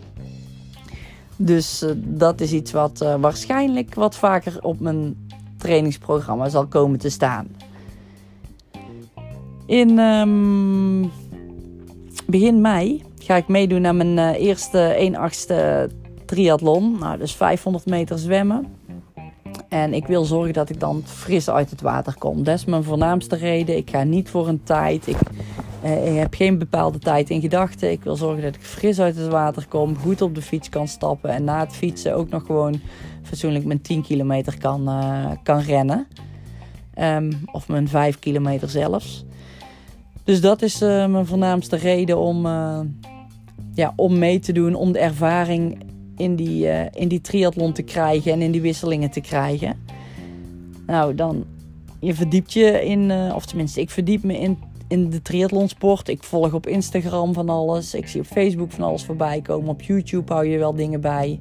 Dus 1.36 1.86
dat 1.96 2.42
is 2.42 2.52
iets 2.52 2.72
wat 2.72 3.06
waarschijnlijk 3.20 3.94
wat 3.94 4.16
vaker 4.16 4.58
op 4.62 4.80
mijn 4.80 5.28
trainingsprogramma 5.58 6.50
zal 6.50 6.68
komen 6.68 7.00
te 7.00 7.10
staan. 7.10 7.48
In 9.66 10.00
um, 10.00 11.12
begin 12.26 12.62
mei 12.62 13.04
ga 13.20 13.36
ik 13.36 13.48
meedoen 13.48 13.86
aan 13.86 13.98
mijn 13.98 14.34
eerste 14.36 15.12
1-8ste 15.16 15.92
triathlon. 16.26 16.98
Nou, 17.00 17.18
dus 17.18 17.36
500 17.36 17.86
meter 17.86 18.20
zwemmen. 18.20 18.68
En 19.74 19.94
ik 19.94 20.08
wil 20.08 20.26
zorgen 20.26 20.54
dat 20.54 20.70
ik 20.70 20.80
dan 20.80 21.02
fris 21.06 21.50
uit 21.50 21.70
het 21.70 21.82
water 21.82 22.16
kom. 22.18 22.44
Dat 22.44 22.58
is 22.58 22.66
mijn 22.66 22.84
voornaamste 22.84 23.36
reden. 23.36 23.78
Ik 23.78 23.90
ga 23.90 24.04
niet 24.04 24.30
voor 24.30 24.48
een 24.48 24.64
tijd. 24.64 25.08
Ik, 25.08 25.18
eh, 25.82 26.12
ik 26.12 26.20
heb 26.20 26.34
geen 26.34 26.58
bepaalde 26.58 27.00
tijd 27.00 27.30
in 27.30 27.42
gedachten. 27.42 27.92
Ik 27.92 28.04
wil 28.04 28.16
zorgen 28.16 28.44
dat 28.44 28.56
ik 28.56 28.62
fris 28.62 29.00
uit 29.00 29.16
het 29.16 29.28
water 29.28 29.66
kom. 29.68 29.96
Goed 29.98 30.22
op 30.22 30.36
de 30.36 30.42
fiets 30.42 30.70
kan 30.70 30.88
stappen. 30.88 31.30
En 31.30 31.44
na 31.44 31.60
het 31.60 31.74
fietsen 31.74 32.16
ook 32.16 32.30
nog 32.30 32.46
gewoon 32.46 32.82
fatsoenlijk 33.24 33.66
mijn 33.66 33.82
10 33.82 34.02
kilometer 34.02 34.58
kan, 34.58 34.90
uh, 34.90 35.32
kan 35.44 35.60
rennen. 35.60 36.08
Um, 37.00 37.42
of 37.52 37.68
mijn 37.68 37.88
5 37.88 38.20
kilometer 38.20 38.70
zelfs. 38.70 39.26
Dus 40.24 40.42
dat 40.42 40.62
is 40.62 40.82
uh, 40.82 41.06
mijn 41.06 41.26
voornaamste 41.26 41.76
reden 41.76 42.18
om, 42.18 42.46
uh, 42.46 42.80
ja, 43.74 43.94
om 43.96 44.20
mee 44.20 44.40
te 44.40 44.52
doen. 44.52 44.76
Om 44.76 44.92
de 44.92 45.00
ervaring 45.00 45.78
in 46.18 46.36
die, 46.36 46.66
uh, 46.66 46.86
in 46.94 47.08
die 47.08 47.22
triathlon 47.22 47.74
te 47.74 47.82
krijgen 47.82 48.32
en 48.32 48.42
in 48.42 48.52
die 48.52 48.62
wisselingen 48.62 49.12
te 49.12 49.22
krijgen. 49.22 49.80
Nou, 50.86 51.16
dan 51.16 51.46
je 52.00 52.14
verdiept 52.14 52.54
je 52.54 52.86
in, 52.86 53.10
uh, 53.10 53.36
of 53.36 53.46
tenminste, 53.46 53.82
ik 53.82 53.90
verdiep 53.90 54.24
me 54.24 54.40
in, 54.40 54.58
in 54.88 55.10
de 55.10 55.22
triathlonsport. 55.22 56.08
Ik 56.08 56.24
volg 56.24 56.54
op 56.54 56.68
Instagram 56.68 57.34
van 57.34 57.50
alles. 57.50 57.94
Ik 57.94 58.08
zie 58.08 58.22
op 58.22 58.28
Facebook 58.28 58.72
van 58.72 58.84
alles 58.84 59.04
voorbij 59.04 59.42
komen. 59.42 59.70
Op 59.70 59.82
YouTube 59.82 60.34
hou 60.34 60.48
je 60.48 60.58
wel 60.58 60.76
dingen 60.76 61.02
bij. 61.02 61.40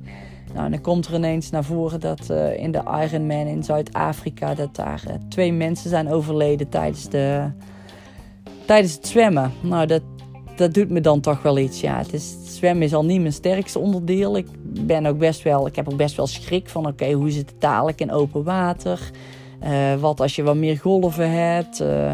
Nou, 0.54 0.70
dan 0.70 0.80
komt 0.80 1.06
er 1.06 1.14
ineens 1.14 1.50
naar 1.50 1.64
voren 1.64 2.00
dat 2.00 2.30
uh, 2.30 2.56
in 2.58 2.72
de 2.72 2.82
Ironman 3.04 3.46
in 3.46 3.64
Zuid-Afrika... 3.64 4.54
dat 4.54 4.76
daar 4.76 5.02
twee 5.28 5.52
mensen 5.52 5.90
zijn 5.90 6.08
overleden 6.08 6.68
tijdens, 6.68 7.08
de, 7.08 7.50
tijdens 8.66 8.94
het 8.94 9.06
zwemmen. 9.06 9.52
Nou, 9.60 9.86
dat, 9.86 10.02
dat 10.56 10.74
doet 10.74 10.90
me 10.90 11.00
dan 11.00 11.20
toch 11.20 11.42
wel 11.42 11.58
iets. 11.58 11.80
Ja, 11.80 11.98
het 11.98 12.12
is, 12.12 12.36
zwemmen 12.44 12.84
is 12.84 12.94
al 12.94 13.04
niet 13.04 13.20
mijn 13.20 13.32
sterkste 13.32 13.78
onderdeel. 13.78 14.36
Ik 14.36 14.46
ben 14.62 15.06
ook 15.06 15.18
best 15.18 15.42
wel, 15.42 15.66
ik 15.66 15.76
heb 15.76 15.88
ook 15.88 15.96
best 15.96 16.16
wel 16.16 16.26
schrik 16.26 16.68
van 16.68 16.86
oké, 16.86 17.12
hoe 17.12 17.30
zit 17.30 17.50
het 17.50 17.60
dadelijk 17.60 18.00
in 18.00 18.12
open 18.12 18.44
water? 18.44 19.10
Uh, 19.64 19.94
wat 19.94 20.20
als 20.20 20.36
je 20.36 20.42
wat 20.42 20.56
meer 20.56 20.78
golven 20.78 21.30
hebt? 21.30 21.80
Uh, 21.80 22.12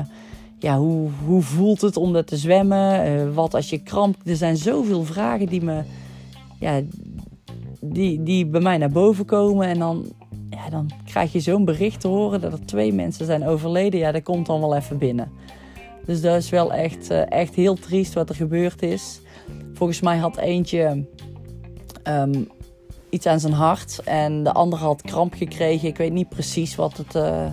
ja, 0.59 0.79
hoe, 0.79 1.09
hoe 1.27 1.43
voelt 1.43 1.81
het 1.81 1.97
om 1.97 2.13
dat 2.13 2.27
te 2.27 2.37
zwemmen? 2.37 3.13
Uh, 3.13 3.35
wat 3.35 3.55
als 3.55 3.71
je 3.71 3.79
kramp? 3.79 4.17
Er 4.25 4.37
zijn 4.37 4.57
zoveel 4.57 5.05
vragen 5.05 5.47
die 5.47 5.63
me, 5.63 5.83
ja, 6.59 6.81
die, 7.81 8.23
die 8.23 8.47
bij 8.47 8.61
mij 8.61 8.79
naar 8.79 8.91
boven 8.91 9.25
komen. 9.25 9.67
En 9.67 9.79
dan, 9.79 10.05
ja, 10.51 10.71
dan 10.71 10.91
krijg 11.05 11.33
je 11.33 11.41
zo'n 11.41 11.65
bericht 11.65 12.01
te 12.01 12.09
horen 12.09 12.41
dat 12.41 12.53
er 12.53 12.67
twee 12.67 12.93
mensen 12.93 13.27
zijn 13.27 13.47
overleden. 13.47 14.01
Ja, 14.01 14.13
dat 14.13 14.23
komt 14.23 14.47
dan 14.47 14.61
wel 14.61 14.77
even 14.77 14.99
binnen. 14.99 15.31
Dus 16.09 16.21
dat 16.21 16.37
is 16.37 16.51
wel 16.51 16.73
echt, 16.73 17.11
echt 17.11 17.55
heel 17.55 17.75
triest 17.75 18.15
wat 18.15 18.29
er 18.29 18.35
gebeurd 18.35 18.83
is. 18.83 19.21
Volgens 19.75 20.01
mij 20.01 20.17
had 20.17 20.37
eentje 20.37 21.07
um, 22.05 22.49
iets 23.11 23.27
aan 23.27 23.41
zijn 23.41 23.53
hart 23.53 24.01
en 24.05 24.43
de 24.43 24.53
andere 24.53 24.85
had 24.85 25.03
kramp 25.03 25.35
gekregen. 25.35 25.89
Ik 25.89 25.97
weet 25.97 26.13
niet 26.13 26.29
precies 26.29 26.75
wat, 26.75 26.97
het, 26.97 27.15
uh, 27.15 27.47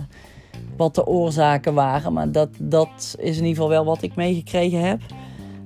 wat 0.76 0.94
de 0.94 1.06
oorzaken 1.06 1.74
waren, 1.74 2.12
maar 2.12 2.32
dat, 2.32 2.48
dat 2.58 3.16
is 3.18 3.36
in 3.36 3.44
ieder 3.44 3.48
geval 3.48 3.68
wel 3.68 3.84
wat 3.84 4.02
ik 4.02 4.14
meegekregen 4.14 4.80
heb. 4.80 5.00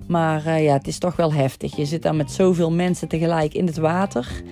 Maar 0.07 0.47
uh, 0.47 0.65
ja, 0.65 0.73
het 0.73 0.87
is 0.87 0.99
toch 0.99 1.17
wel 1.17 1.33
heftig. 1.33 1.77
Je 1.77 1.85
zit 1.85 2.03
daar 2.03 2.15
met 2.15 2.31
zoveel 2.31 2.71
mensen 2.71 3.09
tegelijk 3.09 3.55
in 3.55 3.67
het 3.67 3.77
water. 3.77 4.43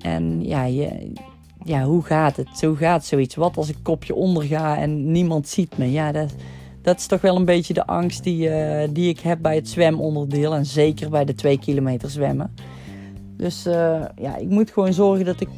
En 0.00 0.44
ja, 0.44 0.64
je, 0.64 1.12
ja 1.64 1.84
hoe 1.84 2.02
gaat 2.02 2.36
het? 2.36 2.48
Zo 2.54 2.74
gaat 2.74 3.04
zoiets. 3.04 3.34
Wat 3.34 3.56
als 3.56 3.68
ik 3.68 3.76
kopje 3.82 4.14
onderga 4.14 4.78
en 4.78 5.10
niemand 5.10 5.48
ziet 5.48 5.78
me? 5.78 5.90
Ja, 5.90 6.12
dat, 6.12 6.34
dat 6.86 6.98
is 6.98 7.06
toch 7.06 7.20
wel 7.20 7.36
een 7.36 7.44
beetje 7.44 7.74
de 7.74 7.86
angst 7.86 8.24
die, 8.24 8.48
uh, 8.48 8.88
die 8.90 9.08
ik 9.08 9.20
heb 9.20 9.38
bij 9.42 9.54
het 9.54 9.68
zwemonderdeel. 9.68 10.54
En 10.54 10.66
zeker 10.66 11.10
bij 11.10 11.24
de 11.24 11.34
twee 11.34 11.58
kilometer 11.58 12.10
zwemmen. 12.10 12.54
Dus 13.36 13.66
uh, 13.66 14.04
ja, 14.16 14.36
ik 14.36 14.48
moet 14.48 14.70
gewoon 14.70 14.92
zorgen 14.92 15.24
dat 15.24 15.40
ik 15.40 15.48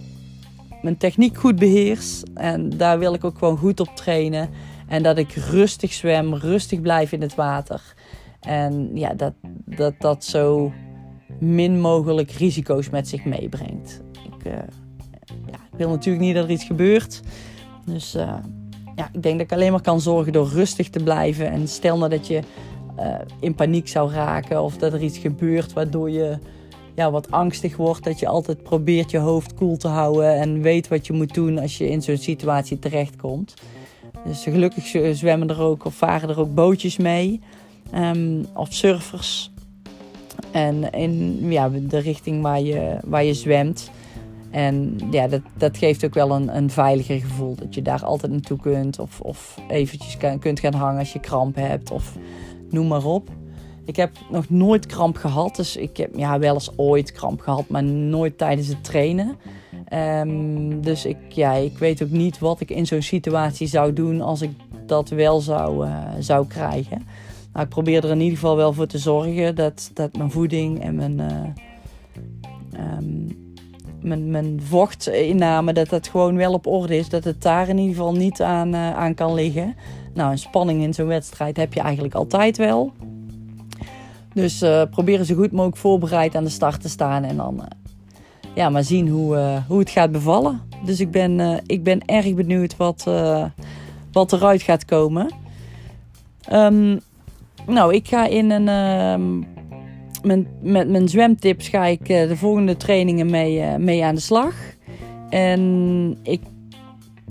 mijn 0.83 0.97
techniek 0.97 1.37
goed 1.37 1.57
beheers. 1.57 2.23
En 2.35 2.69
daar 2.77 2.99
wil 2.99 3.15
ik 3.15 3.25
ook 3.25 3.39
gewoon 3.39 3.57
goed 3.57 3.81
op 3.81 3.89
trainen. 3.95 4.49
En 4.87 5.03
dat 5.03 5.19
ik 5.19 5.33
rustig 5.33 5.93
zwem, 5.93 6.35
rustig 6.35 6.81
blijf 6.81 7.13
in 7.13 7.21
het 7.21 7.35
water. 7.35 7.95
En 8.41 8.91
ja, 8.95 9.15
dat 9.15 9.33
dat, 9.65 9.95
dat 9.99 10.25
zo 10.25 10.73
min 11.39 11.81
mogelijk 11.81 12.31
risico's 12.31 12.91
met 12.91 13.09
zich 13.09 13.25
meebrengt. 13.25 14.03
Ik, 14.13 14.47
uh, 14.47 14.53
ja, 15.47 15.59
ik 15.73 15.79
wil 15.79 15.89
natuurlijk 15.89 16.25
niet 16.25 16.35
dat 16.35 16.45
er 16.45 16.51
iets 16.51 16.65
gebeurt. 16.65 17.21
Dus 17.85 18.17
ja, 18.99 19.11
ik 19.13 19.23
denk 19.23 19.39
dat 19.39 19.47
ik 19.47 19.53
alleen 19.53 19.73
maar 19.73 19.81
kan 19.81 20.01
zorgen 20.01 20.33
door 20.33 20.49
rustig 20.49 20.91
te 20.91 21.03
blijven. 21.03 21.51
En 21.51 21.69
stel 21.69 21.99
nou 21.99 22.11
dat 22.11 22.27
je 22.27 22.41
uh, 22.99 23.15
in 23.41 23.55
paniek 23.55 23.89
zou 23.89 24.13
raken 24.13 24.63
of 24.63 24.77
dat 24.77 24.93
er 24.93 25.03
iets 25.03 25.19
gebeurt 25.19 25.73
waardoor 25.73 26.11
je 26.11 26.39
ja, 26.95 27.11
wat 27.11 27.31
angstig 27.31 27.77
wordt. 27.77 28.05
Dat 28.05 28.19
je 28.19 28.29
altijd 28.29 28.63
probeert 28.63 29.11
je 29.11 29.19
hoofd 29.19 29.55
koel 29.55 29.77
te 29.77 29.89
houden 29.89 30.35
en 30.35 30.63
weet 30.63 30.89
wat 30.89 31.07
je 31.07 31.13
moet 31.13 31.35
doen 31.35 31.59
als 31.59 31.79
je 31.79 31.89
in 31.89 32.03
zo'n 32.03 32.17
situatie 32.17 32.79
terechtkomt. 32.79 33.55
Dus 34.25 34.43
gelukkig 34.43 35.17
zwemmen 35.17 35.49
er 35.49 35.61
ook 35.61 35.85
of 35.85 35.95
varen 35.95 36.29
er 36.29 36.41
ook 36.41 36.55
bootjes 36.55 36.97
mee. 36.97 37.41
Um, 37.95 38.47
of 38.55 38.73
surfers. 38.73 39.51
En 40.51 40.93
in 40.93 41.39
ja, 41.51 41.69
de 41.69 41.99
richting 41.99 42.43
waar 42.43 42.61
je, 42.61 42.97
waar 43.05 43.25
je 43.25 43.35
zwemt. 43.35 43.91
En 44.51 44.99
ja, 45.11 45.29
dat, 45.29 45.41
dat 45.57 45.77
geeft 45.77 46.05
ook 46.05 46.15
wel 46.15 46.31
een, 46.31 46.57
een 46.57 46.71
veiliger 46.71 47.21
gevoel. 47.21 47.55
Dat 47.55 47.75
je 47.75 47.83
daar 47.83 48.05
altijd 48.05 48.33
naartoe 48.33 48.59
kunt. 48.59 48.99
Of, 48.99 49.21
of 49.21 49.61
eventjes 49.69 50.17
kan, 50.17 50.39
kunt 50.39 50.61
gaan 50.61 50.75
hangen 50.75 50.99
als 50.99 51.13
je 51.13 51.21
kramp 51.21 51.57
hebt. 51.57 51.91
Of 51.91 52.17
noem 52.71 52.87
maar 52.87 53.05
op. 53.05 53.31
Ik 53.85 53.97
heb 53.97 54.11
nog 54.31 54.51
nooit 54.51 54.87
kramp 54.87 55.17
gehad. 55.17 55.57
Dus 55.57 55.77
ik 55.77 55.97
heb 55.97 56.17
ja, 56.17 56.39
wel 56.39 56.55
eens 56.55 56.71
ooit 56.77 57.13
kramp 57.13 57.41
gehad. 57.41 57.69
Maar 57.69 57.85
nooit 57.85 58.39
tijdens 58.39 58.69
het 58.69 58.85
trainen. 58.85 59.37
Um, 59.93 60.81
dus 60.81 61.05
ik, 61.05 61.17
ja, 61.29 61.53
ik 61.53 61.79
weet 61.79 62.03
ook 62.03 62.11
niet 62.11 62.39
wat 62.39 62.61
ik 62.61 62.71
in 62.71 62.87
zo'n 62.87 63.03
situatie 63.03 63.67
zou 63.67 63.93
doen 63.93 64.21
als 64.21 64.43
ik 64.43 64.51
dat 64.87 65.09
wel 65.09 65.41
zou, 65.41 65.87
uh, 65.87 66.09
zou 66.19 66.47
krijgen. 66.47 67.07
Nou, 67.53 67.65
ik 67.65 67.69
probeer 67.69 68.05
er 68.05 68.11
in 68.11 68.21
ieder 68.21 68.39
geval 68.39 68.57
wel 68.57 68.73
voor 68.73 68.87
te 68.87 68.99
zorgen 68.99 69.55
dat, 69.55 69.91
dat 69.95 70.17
mijn 70.17 70.31
voeding 70.31 70.81
en 70.81 70.95
mijn, 70.95 71.19
uh, 71.19 72.97
um, 72.99 73.48
mijn, 74.01 74.31
mijn 74.31 74.61
vochtinname, 74.63 75.73
dat 75.73 75.89
dat 75.89 76.09
gewoon 76.09 76.37
wel 76.37 76.53
op 76.53 76.67
orde 76.67 76.97
is. 76.97 77.09
Dat 77.09 77.25
het 77.25 77.43
daar 77.43 77.69
in 77.69 77.79
ieder 77.79 77.97
geval 77.97 78.15
niet 78.15 78.43
aan, 78.43 78.75
uh, 78.75 78.97
aan 78.97 79.15
kan 79.15 79.35
liggen. 79.35 79.77
Nou, 80.15 80.31
een 80.31 80.39
spanning 80.39 80.83
in 80.83 80.95
zo'n 80.95 81.07
wedstrijd 81.07 81.57
heb 81.57 81.75
je 81.75 81.81
eigenlijk 81.81 82.15
altijd 82.15 82.57
wel. 82.57 82.93
Dus 84.33 84.63
uh, 84.63 84.83
proberen 84.91 85.27
zo 85.27 85.35
goed 85.35 85.53
mogelijk 85.53 85.77
voorbereid 85.77 86.35
aan 86.35 86.45
de 86.45 86.51
start 86.51 86.81
te 86.81 86.89
staan. 86.89 87.25
En 87.25 87.37
dan 87.37 87.55
uh, 87.55 87.65
ja, 88.55 88.69
maar 88.69 88.85
zien 88.85 89.09
hoe, 89.09 89.63
hoe 89.69 89.79
het 89.79 89.91
gaat 89.91 90.13
bevallen. 90.13 90.61
Dus 90.85 91.01
ik 91.01 91.11
ben, 91.11 91.63
ik 91.67 91.83
ben 91.83 92.05
erg 92.05 92.35
benieuwd 92.35 92.77
wat, 92.77 93.11
wat 94.13 94.33
eruit 94.33 94.63
gaat 94.63 94.85
komen. 94.85 95.31
Ehm, 96.45 96.99
nou, 97.67 97.95
ik 97.95 98.09
ga 98.09 98.27
in 98.27 98.51
een. 98.51 98.69
Met 100.23 100.89
mijn 100.89 101.09
zwemtips 101.09 101.69
ga 101.69 101.85
ik 101.85 102.09
eh, 102.09 102.29
de 102.29 102.37
volgende 102.37 102.77
trainingen 102.77 103.31
mee, 103.31 103.61
eh, 103.61 103.77
mee 103.77 104.05
aan 104.05 104.15
de 104.15 104.21
slag. 104.21 104.55
En 105.29 106.19
ik 106.23 106.41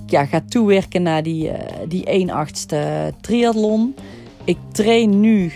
ja, 0.05 0.25
ga 0.25 0.41
toewerken 0.47 1.01
naar 1.01 1.23
die, 1.23 1.49
eh, 1.49 1.87
die 1.87 2.13
1 2.13 2.29
achtste 2.29 3.13
triathlon. 3.21 3.95
Ik 4.43 4.57
train 4.71 5.19
nu 5.19 5.51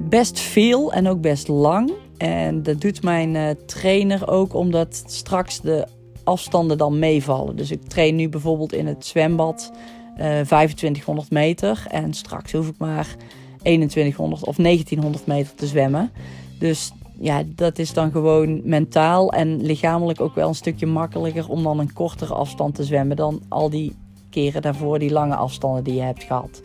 best 0.00 0.40
veel 0.40 0.92
en 0.92 1.08
ook 1.08 1.20
best 1.20 1.48
lang. 1.48 1.92
En 2.16 2.62
dat 2.62 2.80
doet 2.80 3.02
mijn 3.02 3.56
trainer 3.66 4.28
ook 4.28 4.54
omdat 4.54 5.02
straks 5.06 5.60
de 5.60 5.86
afstanden 6.24 6.78
dan 6.78 6.98
meevallen. 6.98 7.56
Dus 7.56 7.70
ik 7.70 7.82
train 7.82 8.16
nu 8.16 8.28
bijvoorbeeld 8.28 8.72
in 8.72 8.86
het 8.86 9.06
zwembad 9.06 9.72
eh 10.16 10.40
2500 10.40 11.30
meter. 11.30 11.84
En 11.88 12.14
straks 12.14 12.52
hoef 12.52 12.68
ik 12.68 12.78
maar 12.78 13.16
2100 13.62 14.44
of 14.44 14.56
1900 14.56 15.26
meter 15.26 15.54
te 15.54 15.66
zwemmen. 15.66 16.10
Dus 16.58 16.92
ja, 17.20 17.42
dat 17.46 17.78
is 17.78 17.92
dan 17.92 18.10
gewoon 18.10 18.60
mentaal 18.64 19.32
en 19.32 19.62
lichamelijk 19.62 20.20
ook 20.20 20.34
wel 20.34 20.48
een 20.48 20.54
stukje 20.54 20.86
makkelijker 20.86 21.48
om 21.48 21.62
dan 21.62 21.78
een 21.78 21.92
kortere 21.92 22.34
afstand 22.34 22.74
te 22.74 22.84
zwemmen 22.84 23.16
dan 23.16 23.42
al 23.48 23.70
die 23.70 23.96
keren 24.30 24.62
daarvoor, 24.62 24.98
die 24.98 25.10
lange 25.10 25.34
afstanden 25.34 25.84
die 25.84 25.94
je 25.94 26.00
hebt 26.00 26.22
gehad. 26.22 26.62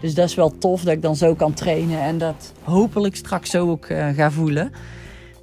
Dus 0.00 0.14
dat 0.14 0.28
is 0.28 0.34
wel 0.34 0.58
tof 0.58 0.82
dat 0.82 0.94
ik 0.94 1.02
dan 1.02 1.16
zo 1.16 1.34
kan 1.34 1.54
trainen 1.54 2.00
en 2.00 2.18
dat 2.18 2.52
hopelijk 2.62 3.16
straks 3.16 3.50
zo 3.50 3.70
ook 3.70 3.86
eh, 3.86 4.08
ga 4.08 4.30
voelen. 4.30 4.72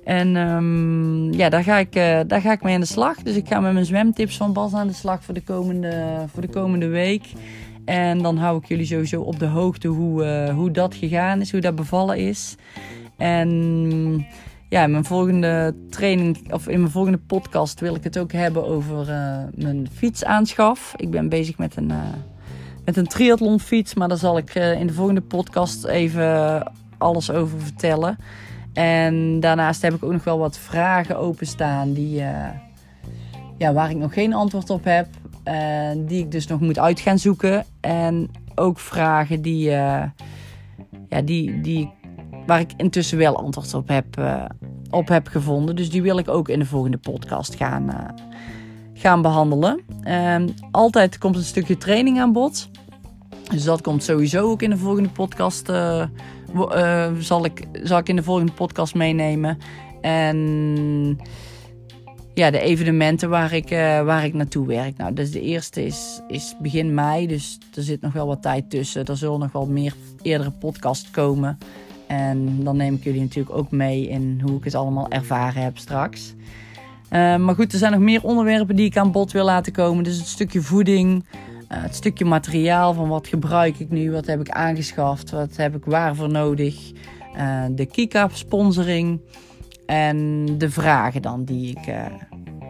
En 0.04 0.36
ehm, 0.36 1.34
ja, 1.34 1.50
daar 1.50 1.64
ga, 1.64 1.78
ik, 1.78 1.96
eh, 1.96 2.20
daar 2.28 2.42
ga 2.42 2.52
ik 2.52 2.64
mee 2.64 2.74
aan 2.74 2.80
de 2.80 2.86
slag. 2.86 3.18
Dus 3.24 3.36
ik 3.36 3.48
ga 3.48 3.60
met 3.60 3.74
mijn 3.74 3.86
zwemtips 3.86 4.38
van 4.38 4.54
Bas 4.54 4.74
aan 4.74 4.88
de 4.88 4.94
slag 4.94 5.24
voor 5.24 5.34
de 5.34 5.44
komende, 5.44 6.26
voor 6.34 6.42
de 6.42 6.50
komende 6.50 6.88
week. 6.88 7.24
En 7.86 8.22
dan 8.22 8.38
hou 8.38 8.58
ik 8.58 8.66
jullie 8.66 8.86
sowieso 8.86 9.22
op 9.22 9.40
de 9.40 9.46
hoogte 9.46 9.88
hoe, 9.88 10.24
eh, 10.24 10.54
hoe 10.54 10.72
dat 10.72 10.96
gegaan 10.96 11.42
is, 11.42 11.52
hoe 11.52 11.62
dat 11.62 11.76
bevallen 11.76 12.18
is. 12.18 12.56
En 13.18 14.28
ja, 14.70 14.84
in 14.84 14.92
mijn 14.92 15.06
volgende 15.06 15.76
training, 15.90 16.54
of 16.54 16.68
in 16.68 16.80
mijn 16.80 16.92
volgende 16.92 17.18
podcast 17.18 17.80
wil 17.80 17.96
ik 17.96 18.04
het 18.04 18.18
ook 18.18 18.32
hebben 18.32 18.68
over 18.68 19.10
eh, 19.10 19.44
mijn 19.56 19.88
fietsaanschaf. 19.94 20.94
Ik 20.96 21.12
ben 21.12 21.30
bezig 21.30 21.58
met 21.58 21.76
een, 21.76 21.90
uh, 21.90 21.98
met 22.86 22.98
een 22.98 23.08
triathlonfiets, 23.08 23.94
maar 23.94 24.08
daar 24.08 24.18
zal 24.18 24.38
ik 24.38 24.56
in 24.56 24.88
de 24.88 24.94
volgende 24.94 25.22
podcast 25.22 25.86
even 25.86 26.64
alles 26.98 27.32
over 27.32 27.60
vertellen. 27.60 28.18
En 28.74 29.40
daarnaast 29.40 29.82
heb 29.82 29.94
ik 29.94 30.04
ook 30.04 30.12
nog 30.12 30.24
wel 30.24 30.40
wat 30.40 30.58
vragen 30.58 31.18
openstaan 31.18 31.94
die, 31.94 32.24
ja, 33.58 33.74
waar 33.74 33.90
ik 33.90 33.98
nog 33.98 34.14
geen 34.14 34.34
antwoord 34.34 34.70
op 34.70 34.84
heb. 34.84 35.08
Die 35.98 36.20
ik 36.20 36.32
dus 36.32 36.48
nog 36.48 36.60
moet 36.60 36.80
uit 36.80 37.00
gaan 37.00 37.20
zoeken. 37.20 37.66
En 37.82 38.30
ook 38.56 38.80
vragen 38.80 39.42
die, 39.42 39.70
ja, 39.70 41.22
die, 41.24 41.62
die 41.62 41.94
waar 42.46 42.60
ik 42.60 42.72
intussen 42.78 43.18
wel 43.18 43.38
antwoord 43.38 43.74
op 43.74 43.88
heb, 43.88 44.06
uh, 44.20 44.46
op 44.90 45.08
heb 45.08 45.28
gevonden. 45.28 45.76
Dus 45.76 45.90
die 45.90 46.02
wil 46.02 46.18
ik 46.18 46.30
ook 46.30 46.50
in 46.50 46.60
de 46.60 46.66
volgende 46.66 46.98
podcast 46.98 47.56
gaan, 47.56 48.16
gaan 48.94 49.22
behandelen. 49.22 49.82
Uh, 50.04 50.36
altijd 50.72 51.18
komt 51.18 51.36
een 51.36 51.44
stukje 51.44 51.78
training 51.78 52.20
aan 52.20 52.32
bod. 52.32 52.70
Dus 53.52 53.64
dat 53.64 53.82
komt 53.82 54.04
sowieso 54.04 54.50
ook 54.50 54.62
in 54.62 54.70
de 54.70 54.78
volgende 54.78 55.10
podcast. 55.10 55.72
Zal, 57.20 57.46
ik, 57.46 57.68
zal 57.84 57.98
ik 57.98 58.10
in 58.10 58.16
de 58.16 58.24
volgende 58.24 58.52
podcast 58.52 58.96
meenemen. 58.96 59.58
En 60.02 61.20
ja, 62.36 62.52
de 62.52 62.60
evenementen 62.60 63.30
waar 63.30 63.54
ik, 63.54 63.70
waar 64.06 64.26
ik 64.26 64.34
naartoe 64.34 64.68
werk. 64.68 64.98
Nou, 64.98 65.14
dus 65.14 65.32
de 65.32 65.42
eerste 65.42 65.86
is, 65.86 66.22
is 66.28 66.56
begin 66.60 66.94
mei. 66.94 67.28
Dus 67.28 67.58
er 67.76 67.84
zit 67.84 68.02
nog 68.02 68.14
wel 68.14 68.28
wat 68.28 68.42
tijd 68.42 68.70
tussen. 68.70 69.06
Er 69.06 69.18
zullen 69.18 69.40
nog 69.40 69.52
wel 69.52 69.66
meer 69.66 69.94
eerdere 70.22 70.52
podcasts 70.52 71.12
komen. 71.12 71.58
En 72.08 72.64
dan 72.64 72.78
neem 72.78 72.94
ik 72.94 73.04
jullie 73.04 73.22
natuurlijk 73.22 73.56
ook 73.56 73.72
mee 73.72 74.08
in 74.08 74.42
hoe 74.44 74.58
ik 74.58 74.64
het 74.64 74.76
allemaal 74.76 75.10
ervaren 75.10 75.64
heb 75.64 75.78
straks. 75.78 76.34
Uh, 77.12 77.36
maar 77.36 77.56
goed, 77.56 77.72
er 77.72 77.78
zijn 77.78 77.92
nog 77.92 78.02
meer 78.02 78.24
onderwerpen 78.24 78.76
die 78.76 78.86
ik 78.86 78.98
aan 78.98 79.12
bod 79.12 79.32
wil 79.32 79.46
laten 79.46 79.74
komen. 79.74 80.04
Dus 80.04 80.18
het 80.18 80.28
stukje 80.28 80.62
voeding, 80.62 81.26
uh, 81.34 81.38
het 81.68 81.96
stukje 81.96 82.26
materiaal 82.26 82.94
van 82.94 83.08
wat 83.08 83.28
gebruik 83.28 83.80
ik 83.80 83.90
nu, 83.90 84.12
wat 84.12 84.26
heb 84.26 84.40
ik 84.40 84.50
aangeschaft, 84.50 85.32
wat 85.32 85.56
heb 85.56 85.76
ik 85.76 85.86
waarvoor 85.86 86.30
nodig. 86.30 86.92
De 87.72 87.86
Kika 87.86 88.30
sponsoring 88.34 89.20
en 89.86 90.46
de 90.58 90.70
vragen 90.70 91.22
dan 91.22 91.44
die 91.44 91.70
ik, 91.70 91.94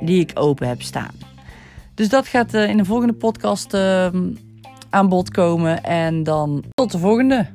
die 0.02 0.20
ik 0.20 0.32
open 0.34 0.68
heb 0.68 0.82
staan. 0.82 1.14
Dus 1.94 2.10
dat 2.10 2.28
gaat 2.28 2.54
in 2.54 2.78
de 2.78 2.86
volgende 2.86 3.14
podcast 3.14 3.74
aan 4.90 5.10
bod 5.10 5.32
komen. 5.32 5.84
En 5.84 6.24
dan 6.24 6.64
tot 6.74 6.92
de 6.92 6.98
volgende. 6.98 7.48